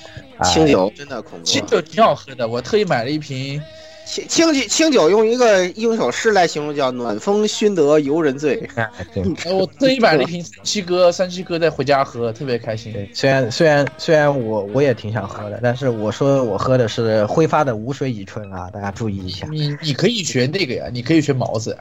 [0.43, 3.63] 清酒真的恐怖，清酒挺好喝的，我特意买了一瓶。
[4.11, 8.69] 清清酒，清酒用一个用一首诗来形容，叫“暖风熏得游人醉
[9.49, 12.93] ”。我这一买了一瓶三七哥，三七哥再回家喝，特别开心。
[13.15, 19.47] 虽然虽然虽然我我也挺想喝的，但是我说我喝的是挥发的无水乙醇啊，大家注意一下。
[19.49, 21.79] 你你可以学那个呀，你可以学毛子，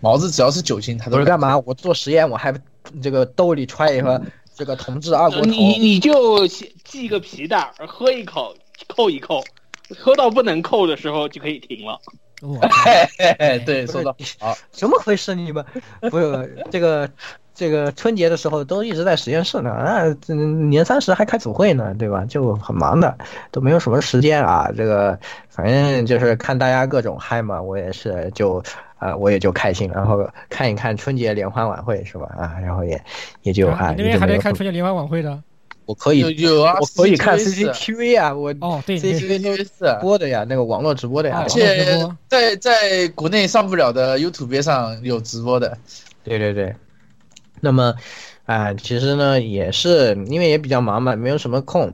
[0.00, 1.56] 毛子只要是酒精，他都是干嘛？
[1.64, 2.52] 我做实验，我还
[3.00, 4.20] 这个兜里揣一盒
[4.56, 5.46] 这个同治二锅头。
[5.46, 8.52] 你你就系个皮带，喝一口，
[8.88, 9.44] 扣一扣。
[9.98, 11.98] 喝到不能扣的时候就可以停了。
[13.64, 14.56] 对，说到好。
[14.72, 15.34] 怎么回事？
[15.34, 15.64] 你们
[16.10, 17.08] 不是这个
[17.54, 19.70] 这个春节的时候都一直在实验室呢？
[19.70, 20.02] 啊，
[20.68, 22.24] 年三十还开组会呢，对吧？
[22.24, 23.16] 就很忙的，
[23.52, 24.68] 都没有什么时间啊。
[24.76, 25.16] 这个
[25.50, 28.60] 反正就是看大家各种嗨嘛，我也是就
[28.98, 32.26] 啊，我也就开心，然后看一看春节联欢晚会是吧？
[32.36, 33.00] 啊，然后也
[33.42, 35.40] 也就啊，那边还在看春节联欢晚会的。
[35.92, 39.68] 我可以有啊，我可以看 CCTV 啊，我哦对，CCTV 是
[40.00, 45.76] 播的呀，那个网络直播的呀，而且在在国内上不了的 YouTube 上有直播的，
[46.24, 46.74] 对对对。
[47.60, 47.94] 那么，
[48.46, 51.92] 啊，其实呢也是因为也比较忙嘛，没有什么空。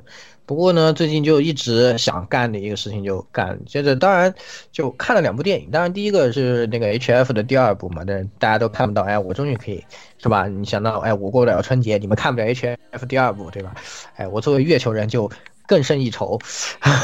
[0.49, 4.35] 不过呢，最近就一直想干的一个事情就干，接着当然
[4.73, 9.85] 就看了两部电影，当然第一个是那个 H F 的第二部嘛，但是大家都看不到，哎，我终于可以
[10.17, 10.47] 是吧？
[10.47, 13.75] 你想到，哎，我过不了春节，你们看不了 H F 第二部，对吧？
[14.17, 15.31] 哎，我作为月球人就
[15.67, 16.39] 更胜一筹，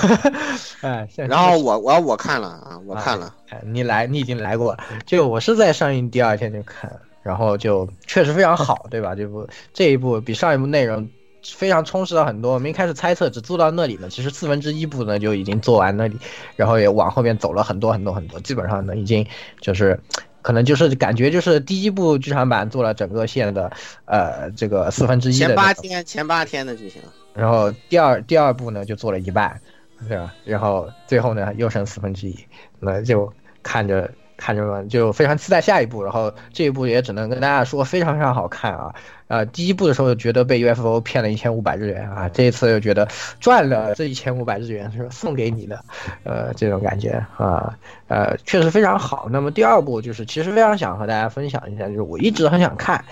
[0.81, 6.91] 哎，然后我我我看了啊，我看了，你来，你已经来过，就我是在上映第二天就看，
[7.23, 9.15] 然后就确实非常好，对吧？
[9.15, 11.07] 这部这一部比上一部内容。
[11.45, 12.55] 非常充实了很多。
[12.55, 16.17] 我们一开始猜测只做到那里呢，其实四分之一部呢就已经做完那里，
[16.57, 19.27] 然后也往后面走了很多很多很多，基本上呢已经
[19.61, 19.99] 就是，
[20.43, 23.71] 可能就是感觉就是第一部剧场版做了整个线的
[24.07, 27.03] 呃这个四分之一的前八天前八天的剧情，
[27.35, 29.61] 然后第二第二部呢就做了一半，
[30.09, 30.35] 对吧？
[30.45, 32.39] 然后最后呢又剩四分之一，
[32.81, 34.11] 那就看着。
[34.37, 38.95] 看着嘛，就非常期待下一部，然后这一部也只能跟大家说非常非常好看啊！
[39.29, 43.09] 呃，第一部的时候觉得被 UFO 骗了一千五百日元啊，这一次又觉得
[43.41, 45.85] 赚了这一千五百日元是送给你的，
[46.25, 47.79] 呃，这种感觉啊，
[48.09, 49.29] 呃，确实非常好。
[49.31, 53.05] 那么第二部就是其实非常想和大家分享一下，就是我一直很想看。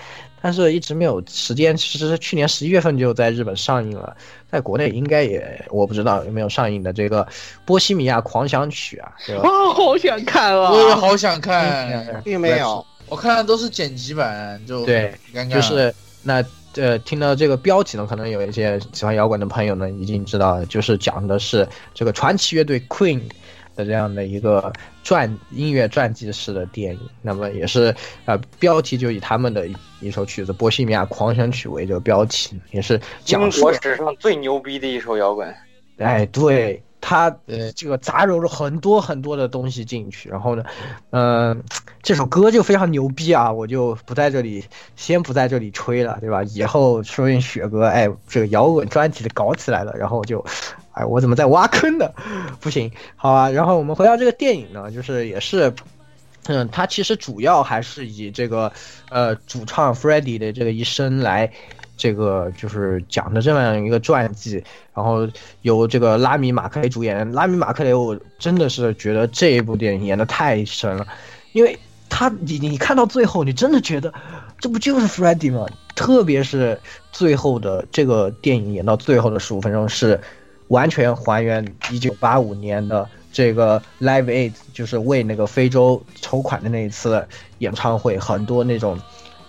[0.42, 1.76] 但是一直没有时间。
[1.76, 4.16] 其实去年十一月份就在日本上映了，
[4.50, 7.24] 在国内应该也我不知道有没有上映的这个
[7.64, 9.12] 《波西米亚狂想曲》啊。
[9.40, 10.70] 啊， 好想看啊！
[10.70, 12.84] 我也好想看，并没有。
[13.08, 15.14] 我看的都是剪辑版，就对，
[15.50, 16.44] 就是那
[16.74, 23.20] 呃，听到这个标题呢，可能有一些喜欢摇滚的朋友呢已经知道，就是讲的是这个传奇乐队 Queen。
[23.74, 24.72] 的这样的一个
[25.02, 27.94] 传音乐传记式的电影，那么也是
[28.24, 29.66] 呃标题就以他们的
[30.00, 35.54] 一首曲子《波西米亚狂想曲》为这个标题，也是讲述史上最牛逼的一首摇滚。
[35.98, 40.64] 哎，对他呃这个杂糅了很多很多的东西进去，然后呢，
[41.10, 41.62] 嗯，
[42.02, 44.64] 这首歌就非常牛逼啊，我就不在这里
[44.96, 46.42] 先不在这里吹了，对吧？
[46.44, 50.44] 以后说不定雪哥哎这个摇滚专辑的搞起来了，然后就。
[50.92, 52.10] 哎，我怎么在挖坑呢？
[52.60, 53.50] 不行，好吧。
[53.50, 55.72] 然后我们回到这个电影呢，就是也是，
[56.48, 58.70] 嗯，它其实主要还是以这个，
[59.08, 61.50] 呃，主唱 Freddie 的这个一生来，
[61.96, 64.62] 这个就是讲的这么样一个传记。
[64.94, 65.26] 然后
[65.62, 71.06] 由这个拉米马克雷主演，拉米马克雷，我真的是觉得这一部电影演的太神了，
[71.52, 71.78] 因为
[72.10, 74.12] 他，你你看到最后，你真的觉得
[74.60, 75.66] 这不就是 Freddie 吗？
[75.94, 76.78] 特别是
[77.12, 80.20] 最后的这个电影演到最后的十五分钟是。
[80.72, 87.26] 完全还原一九八五年的这个 Live Aid，就是为那个非洲筹款的那一次
[87.58, 88.98] 演唱会，很多那种，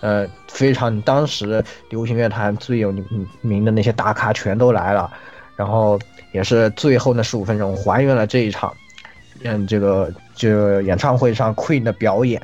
[0.00, 2.92] 呃，非常当时流行乐坛最有
[3.40, 5.10] 名的那些大咖全都来了，
[5.56, 5.98] 然后
[6.32, 8.70] 也是最后那十五分钟还原了这一场，
[9.44, 12.40] 嗯，这个就演唱会上 Queen 的表演，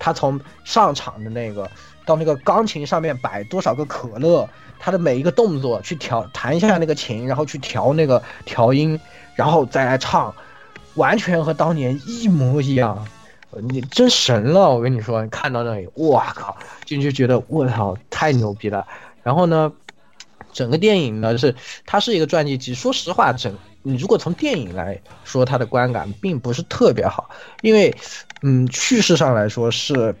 [0.00, 1.70] 他从上场的那个
[2.04, 4.48] 到那个钢琴上面摆多少个可乐。
[4.84, 9.00] 他的每一个动作，去调弹一下那个琴，然后去调那个调音，
[9.34, 10.34] 然后再来唱，
[10.96, 13.08] 完全和当年一模一样。
[13.62, 16.54] 你真神了，我跟你说，你看到那里，哇靠，
[16.84, 18.86] 就就觉得我操，太牛逼了。
[19.22, 19.72] 然后呢，
[20.52, 21.54] 整个电影呢是
[21.86, 22.74] 它是一个传记集。
[22.74, 27.30] 说实话，整你如果从电影来说，它的观感并不是特别好，
[27.62, 27.96] 因为
[28.42, 30.14] 嗯，叙事上来说是。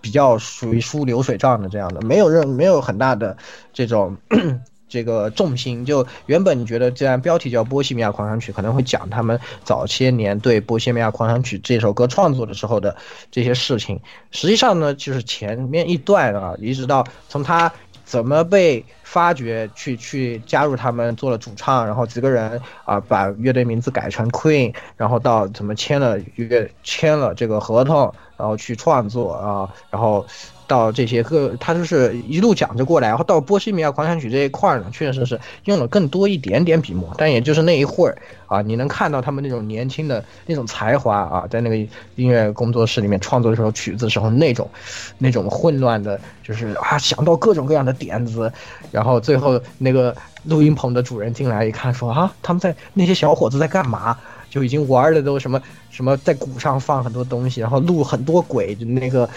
[0.00, 3.36] 比较属于输流水账的这样的，没有任没有很大的
[3.72, 4.16] 这种
[4.88, 5.84] 这个重心。
[5.84, 12.96] 就原本你觉得，既然标题叫《波西米亚狂想曲》，可能会讲他们早些年对《波西米亚狂想曲》这首歌创作的时候的
[13.30, 14.00] 这些事情。
[14.30, 17.72] 实际上呢，就是前面一段啊，一直到从他
[18.10, 28.12] 怎么被发掘，去去加入他们做了主唱，然后几个人啊把乐队名字改成 Queen，然后到怎么签了约签了这个合同。
[28.40, 30.26] 然后去创作啊，然后
[30.70, 38.16] 到这些个，他就是一路讲着过来，然后到波西米亚狂想曲这一块呢，确实是用了更多一点点笔墨，但也就是那一会儿
[38.46, 41.76] 啊，你能看到他们那种年轻的那种才华啊，在那个
[42.14, 44.70] 音乐工作室里面创作这首曲子时候，那种
[45.18, 48.52] 那种混乱的，就是啊想到各种各样的点子，
[48.92, 54.16] 然后最后那个录音棚的主人进来一看，说啊，他们在那些小伙子在干嘛？
[54.48, 59.28] 就已经玩的都什么什么在鼓上放很多东西，然后录很多轨，就那个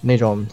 [0.00, 0.46] 那种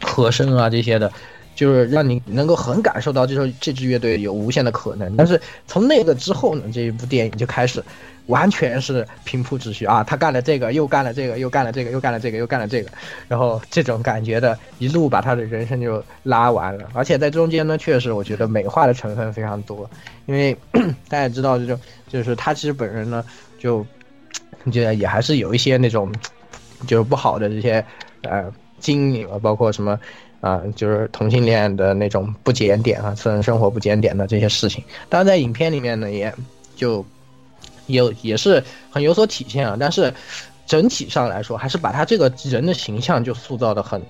[0.00, 1.10] 和声啊这些的，
[1.54, 5.16] 就是让你能够很感受到，就是这支乐队有无限的可能。
[5.16, 7.82] 但是从那个之后呢，这一部电影就开始
[8.26, 12.90] 完全是平铺直叙啊，他干了这个，又干了这个，又干了这个，又干了这个，又干了这个，
[13.28, 16.88] 然后这种感觉的一路把他的人生就拉完了。
[16.92, 19.88] 而且在中间呢，确实我觉得美化的成分非常多，
[20.26, 20.56] 因为
[21.08, 21.78] 大家知道这种，
[22.08, 23.24] 就是他其实本人呢，
[23.60, 23.86] 就
[24.72, 26.12] 就也还是有一些那种
[26.88, 27.84] 就是不好的这些
[28.22, 28.52] 呃
[28.86, 29.98] 经历啊，包括什么。
[30.42, 36.32] 啊，就是同性恋的那种不检点啊，私人生活不检点的这些事情，当然在影片里面呢，也
[36.76, 37.04] 就
[37.86, 39.76] 有也是很有所体现啊。
[39.80, 40.12] 但是
[40.66, 44.00] 整体上来说，还是把他这个人的形象就塑造的很，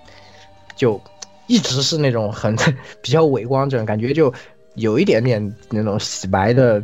[0.74, 1.00] 就
[1.46, 2.54] 一直是那种很
[3.00, 4.30] 比较伟光正，感觉就
[4.74, 6.82] 有一点点那种洗白的，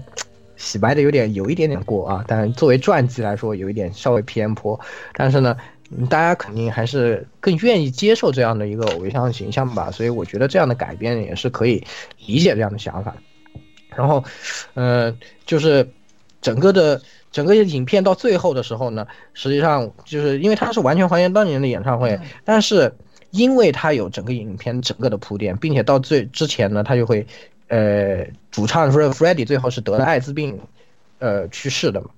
[0.57, 2.25] 洗白的有点有一点点过啊。
[2.27, 4.81] 但作为传记来说，有一点稍微偏颇，
[5.15, 5.55] 但是呢。
[6.09, 11.85] 大家肯定还是更愿意接受这样的一个偶像形象吧，所以我觉得这样的改编也是可以
[12.27, 13.15] 理解这样的想法。
[13.95, 14.25] 然后，
[14.75, 15.15] 呃，
[15.45, 15.87] 就是
[16.41, 17.01] 整个的
[17.31, 22.91] 整个影片到最后的时候呢，实际上就是因为它是完全还原当年的演唱会，但是
[23.31, 27.27] 因为它有整个影片整个的铺垫，并且到最之前呢，他就会，
[27.69, 30.59] 呃，主唱说 Freddie 最后是得了艾滋病，
[31.19, 32.09] 呃，去世的嘛，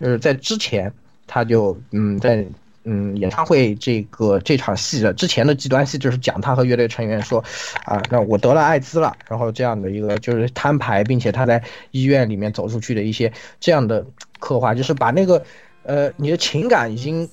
[0.00, 0.92] 就是在之前
[1.26, 2.44] 他就嗯在。
[2.92, 7.38] 嗯，演唱会这个这场戏的之前的极端戏就是讲他和乐队成员说，
[7.84, 11.62] 啊，那我得了艾滋了，然后这样的一个就是摊牌，并且他在
[11.92, 14.04] 医院里面走出去的一些这样的
[14.40, 15.40] 刻画，就是把那个，
[15.84, 17.28] 呃，你的情感已经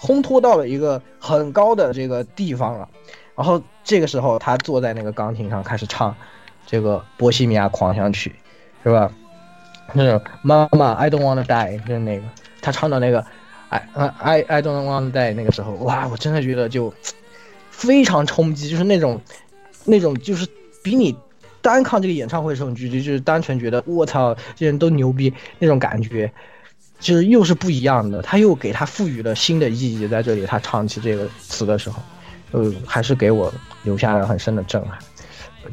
[0.00, 2.88] 烘托到了一个很高的这个地方了，
[3.34, 6.14] 然后这个时候他坐在那个钢琴上开始唱
[6.64, 8.32] 这个波西米亚狂想曲，
[8.84, 9.10] 是吧？
[9.96, 12.22] 是妈妈，I don't wanna die，就是那个
[12.60, 13.26] 他唱的那个。
[13.72, 13.88] 哎
[14.18, 15.32] ，I I don't want to die。
[15.32, 16.92] 那个时候，哇，我真的觉得就
[17.70, 19.18] 非常冲击，就是那种
[19.86, 20.46] 那种就是
[20.82, 21.16] 比你
[21.62, 26.30] 单看这个演唱会的时候，你就就是单纯觉得我操，这人都牛逼那种感觉，
[27.00, 28.20] 就是又是不一样的。
[28.20, 32.02] 他又给他赋予了新的意义，在这里他唱起这个词的时候，
[32.50, 33.50] 呃，还是给我
[33.84, 34.98] 留下了很深的震撼。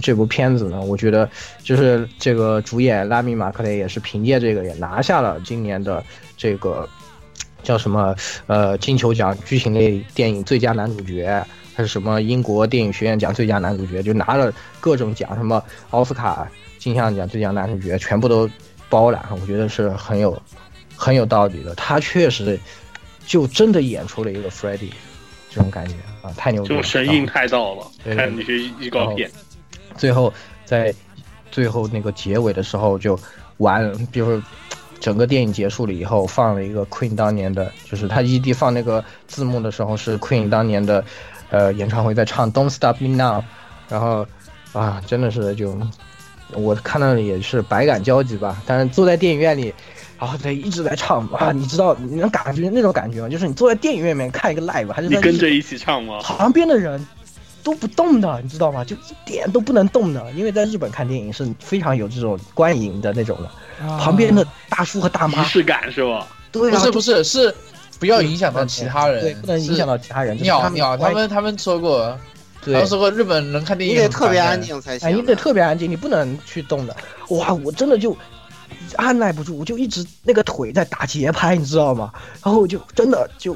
[0.02, 1.30] 这部片子呢，我觉得
[1.62, 6.02] 就是这个主演拉米马克雷也是凭借这个也拿下了今年的
[6.38, 6.88] 这个。
[7.62, 8.16] 叫什么？
[8.48, 11.46] 呃，金球奖剧情类电影最佳男主角，
[11.76, 18.50] 还是什么英国电影学院奖最佳男主角，就拿了各种奖，什么奥斯卡金像奖最佳男主角，全部都
[18.90, 19.26] 包揽。
[19.32, 20.42] 我觉得是很有
[20.96, 21.76] 很有道理的。
[21.76, 22.60] 他确实
[23.26, 24.92] 就真的演出了一个 Freddie
[25.50, 26.82] 这种感觉啊，太牛逼了！
[26.82, 29.30] 就神韵太到了，看那些预告片。
[29.98, 30.34] 最后
[30.66, 30.94] 在
[31.52, 33.20] 最后那个结尾的时候就
[33.58, 34.42] 完，比如。
[35.00, 41.04] 整个电影结束了以后，放了一个 Queen 当年的，就是他 ED 放那个字幕的时候是 Queen 当年的，
[41.50, 43.44] 呃，演唱会在唱 Don't Stop Me Now，
[43.88, 44.28] 然后，
[44.74, 45.78] 啊，真的是就，
[46.54, 48.62] 我看到也是百感交集吧。
[48.66, 49.74] 但是坐在电影院里，
[50.20, 53.30] 然后在一直在唱啊，你知道你能感觉那种感觉吗？
[53.30, 56.20] 就是你坐在电影院里面看一个 live，还是你跟着一起唱吗？
[56.22, 57.06] 旁边的人
[57.64, 58.84] 都不动的，你知道吗？
[58.84, 63.50] 就一点都不能动的，因为在日本看电影是非常有这种观影的那种的。
[63.80, 66.28] 旁边的大叔和大妈，仪式感是吧？
[66.52, 67.54] 对，不是不是是，
[68.00, 70.36] 不要影响到其他人，对，不能影响到其他人。
[70.42, 72.18] 鸟鸟，他们他们说过，
[72.62, 76.96] 他们说过日本人看电影你得特别安静才行，你得特别安静，你不能去动的。
[77.30, 78.18] 哇，我真的就
[78.96, 82.12] 按耐不住，我就一直那个腿在打节拍，你知道吗？
[82.44, 83.56] 然后我就真的就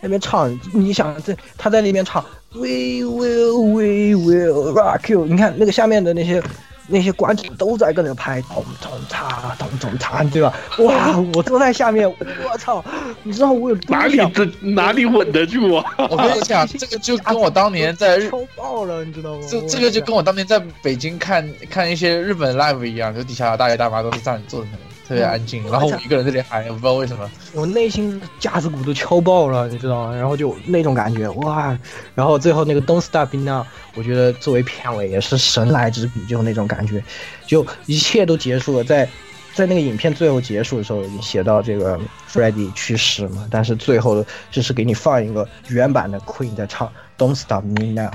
[0.00, 2.22] 那边唱，你想在他在那边唱
[2.52, 6.42] ，We will we will rock you，你看那个下面的那些。
[6.90, 10.52] 那些观众都在跟着拍，咚咚嚓，咚咚嚓，对吧？
[10.78, 12.82] 哇， 我坐在下面，我操！
[13.22, 15.84] 你知道我有哪里这哪里稳得住啊？
[16.10, 19.46] 我跟你讲， 这个就跟我当年在日超爆了，你知道吗？
[19.48, 24.68] 这这个就跟我当年在北京看看一些日本 live 一样，就底下大爷大妈都是站坐着。
[25.08, 30.14] 特别安静，然后我一个人在这里喊，我不知道为什么，我内心架子鼓都敲爆了，你知道吗？
[30.14, 31.76] 然后就那种感觉，哇！
[32.14, 33.64] 然后最后那个 Don't Stop Now，
[33.94, 37.02] 我觉得作为片尾也是神来之笔，就那种感觉，
[37.46, 39.08] 就一切都结束了，在
[39.54, 41.98] 在那个影片最后结束的时候，已经写到这个
[42.30, 48.10] Freddie 去世嘛，但是最后就是给你放一个原版的 Queen 在唱 Don't Stop Me Now，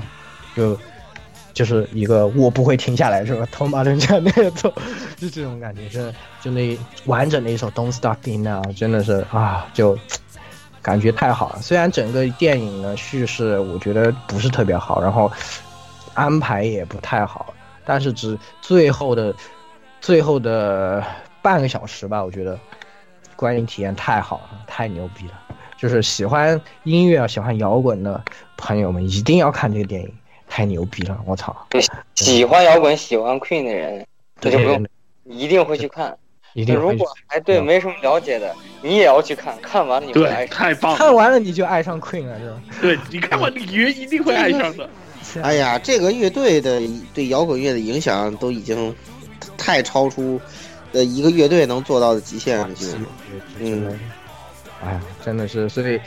[0.54, 0.78] 就。
[1.54, 3.48] 就是一个我不会停下来，是吧？
[3.50, 4.70] 头马顿加那个奏，
[5.16, 6.12] 就这种感觉，就
[6.42, 6.76] 就那
[7.06, 9.96] 完整的一首 Don't Stop Me Now，真的是啊，就
[10.82, 11.62] 感觉太好了。
[11.62, 15.32] 虽然整个电影呢叙事我觉得不是特别好，然后
[16.12, 17.54] 安排也不太好，
[17.84, 19.34] 但是只最后的
[20.00, 21.02] 最后的
[21.40, 22.58] 半个小时吧，我觉得
[23.36, 25.34] 观影体验太好了，太牛逼了。
[25.76, 28.22] 就是喜欢音乐、喜欢摇滚的
[28.56, 30.12] 朋友们一定要看这个电影。
[30.54, 31.66] 太牛逼了，我操！
[32.14, 34.06] 喜欢摇滚、喜欢 Queen 的人，
[34.40, 34.86] 这就不用，
[35.24, 36.16] 一定会去看。
[36.52, 36.76] 一定。
[36.76, 40.56] 如果还对没什么了解的，你也要去看看完了你会爱上。
[40.56, 40.96] 太棒！
[40.96, 42.60] 看完了你就爱上 Queen 了，是吧？
[42.80, 44.88] 对你看完里约一定会爱上的。
[45.42, 46.80] 哎呀，这个乐队的
[47.12, 48.94] 对摇滚乐的影响都已经
[49.58, 50.40] 太超出
[50.92, 52.86] 呃一个乐队能做到的极限了，就
[53.58, 53.98] 嗯，
[54.84, 56.00] 哎呀，真的是，所以。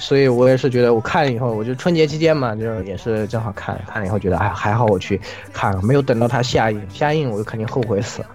[0.00, 5.20] 所以我也是觉得，我看了以后，我就春节期间嘛，就是也是正好看，看了以后觉得，哎，还好我去
[5.52, 8.28] 看了，没有等到它下映，下映我就肯定后悔死了。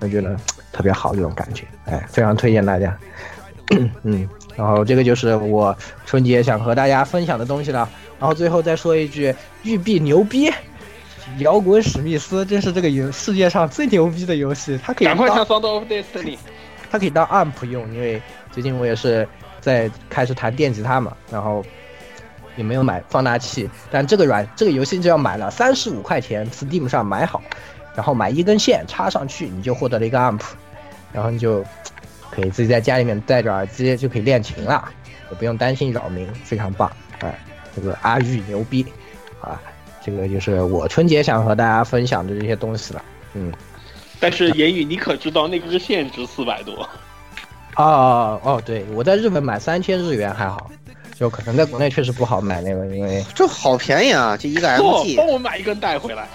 [0.00, 0.36] 我觉得
[0.70, 2.96] 特别好这种感觉，哎，非常推荐大家。
[4.04, 5.76] 嗯，然后这个就是我
[6.06, 7.88] 春节想和大家分享的东西了。
[8.20, 10.52] 然后最后再说一句，育碧牛逼，
[11.38, 16.36] 摇滚史密斯，真是这个游世界上最牛逼的游戏，它可以赶快上 Sound of Destiny，
[16.90, 18.20] 它可以当 AMP 用，因为
[18.52, 19.26] 最近我也是。
[19.60, 21.64] 在开始弹电吉他嘛，然后
[22.56, 27.42] 也没有买放大器，但这个软这个游戏就要买了，三十五块钱，Steam 上买好，
[27.94, 30.40] 然后买一根线插上去，你就获得了一个 amp，
[31.12, 31.64] 然后你就
[32.30, 34.88] 可以自己在家里面戴着耳机就可以练琴了，
[35.30, 36.90] 也不用担心扰民，非常棒，
[37.20, 37.38] 哎，
[37.74, 38.84] 这个阿玉牛逼，
[39.40, 39.60] 啊，
[40.04, 43.02] 这个就是我春节想和大家分享的这些东西了，
[43.34, 43.52] 嗯，
[44.18, 46.88] 但是言语你可知道那根线值四百多？
[47.76, 50.70] 哦哦对，我在日本买三千日元还好，
[51.14, 56.28] 就可能在国内确实不好买那个，因为这好便宜啊，就一个 MG，帮我买一根带回来，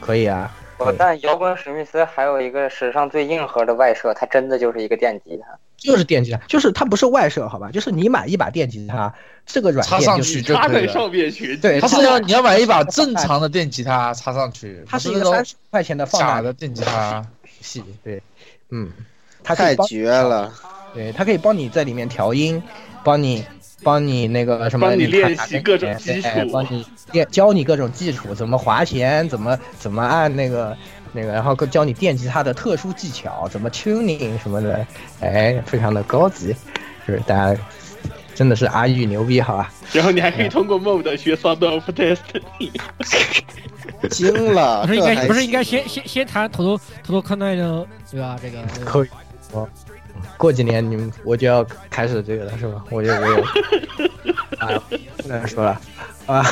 [0.00, 0.54] 可以啊。
[0.98, 7.70] 但摇滚史密斯还有一个史上最硬核的外设，它真的就是一个电吉他，就是电吉他，就是它不是外设，好吧？
[7.70, 9.14] 就是你买一把电吉他，
[9.46, 17.24] 这个软件插上去就插在上面去，对，它是要你要买一把正常的电吉他插上去，它是一个三十块钱的放大的电吉他
[17.62, 18.22] 系，对，
[18.68, 18.92] 嗯，
[19.44, 20.52] 它太绝了。
[20.94, 22.60] 对，它可以帮你在里面调音，
[23.04, 23.44] 帮你，
[23.82, 30.76] 帮你那个什么，帮你练习各种基础，帮你练教你各种基础，怎么滑弦，怎么怎么按那个
[31.12, 34.86] 那个，然后教你电吉他的特殊技巧，怎么 tuning 什么的，
[35.20, 36.54] 哎，非常的高级，
[37.06, 37.60] 就是大家
[38.34, 39.72] 真的是阿玉牛逼，好吧？
[39.92, 42.70] 然后你还可以通过 mode 学 sound of destiny，
[44.10, 48.38] 惊了，不是应该不是应该先先先谈偷偷偷偷看那个对吧？
[48.40, 49.08] 这个可以，
[49.54, 49.68] 哦。
[50.36, 52.84] 过几年你们我就要开始这个了，是吧？
[52.90, 53.42] 我就我有
[54.58, 54.82] 啊，
[55.18, 55.80] 不能说了
[56.26, 56.42] 啊。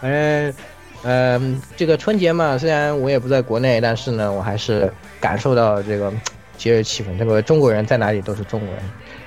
[0.00, 0.54] 反正
[1.02, 6.12] 嗯，这个春节嘛，虽然我也不在国内，但是呢，我还是感受到这个
[6.56, 7.18] 节日气氛。
[7.18, 8.82] 这个中国人在哪里都是中国人，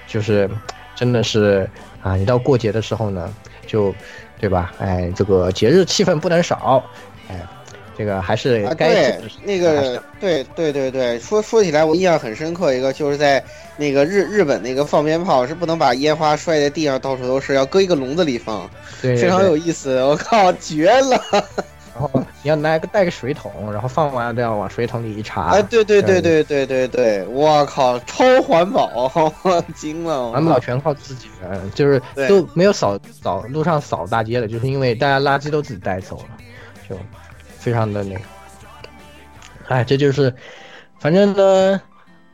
[0.07, 0.49] 就是
[0.95, 1.69] 真的是
[2.02, 3.31] 啊，你到过节的时候呢，
[3.65, 3.94] 就
[4.39, 4.73] 对吧？
[4.80, 6.84] 哎，这个节日气氛不能少，
[7.30, 7.48] 哎。
[7.97, 13.43] 这个还是该对那个对对对对说说起来我印象很深刻一个就是在
[13.75, 18.69] 那个日日本那个放鞭炮是不能把烟花摔在地上到处都是要搁一个笼子里放，
[19.01, 21.19] 对非常有意思我靠绝了，
[21.99, 22.09] 然后
[22.43, 29.31] 你要拿个带个水桶，然后放完都要往水桶里一插，哎对对对对对对对我靠超环保
[29.75, 36.37] 惊了环保全靠自己人就是都没有扫扫路上扫大街的，就是因为大家垃圾都自己带走了
[36.87, 36.95] 就。
[37.68, 38.22] 非常的那个，
[39.68, 40.34] 哎，这就是，
[41.02, 41.81] 反正呢，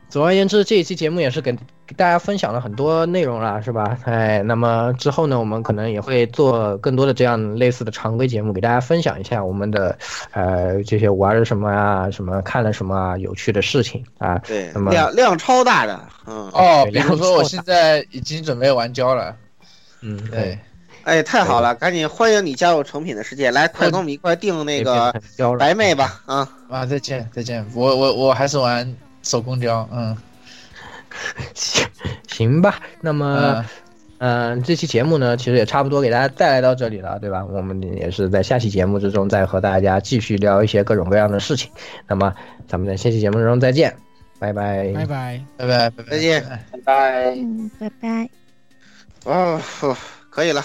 [0.08, 1.50] 总而言之，这一期节目也是给
[1.84, 3.98] 给大家分享了很多内容了，是吧？
[4.04, 9.98] 哎，那么之后呢，我们可能也会做更多的这样类似的常规节目，给大家分享一下我们的
[10.30, 14.38] 呃这些玩了什么啊，什么看了什么啊有趣的事情啊。
[14.46, 19.34] 对，那么量量超大的，嗯哦，比如说我现在已经准备玩胶了，
[20.00, 20.56] 嗯，对。
[21.04, 21.74] 哎，太好了！
[21.74, 25.14] 赶紧欢迎你加入成品的世界，来，快跟我们一块定那个
[25.58, 26.20] 白妹吧！
[26.24, 27.64] 啊啊，再见再见！
[27.74, 28.90] 我我我还是玩
[29.22, 30.16] 手工雕，嗯，
[31.54, 31.86] 行
[32.26, 32.80] 行吧。
[33.02, 33.64] 那么，
[34.18, 37.44] 嗯，这期节目呢，其实也差不多给大家带来到这里了，对吧？
[37.44, 41.70] 我们也是在下期节目之中再和大家继续聊一些各种各样的事情。
[42.08, 42.34] 那么，
[42.66, 43.94] 咱们在下期节目之中再见，
[44.38, 45.06] 拜拜拜拜
[45.58, 46.42] 拜拜，再见
[46.82, 47.36] 拜拜
[47.78, 48.30] 拜拜。
[49.24, 49.60] 哦，
[50.30, 50.64] 可以了。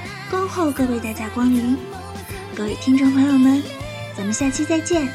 [0.31, 1.77] 恭候各位大驾光临。
[2.55, 3.61] 各位听众朋友们
[4.15, 5.05] 咱们下期再见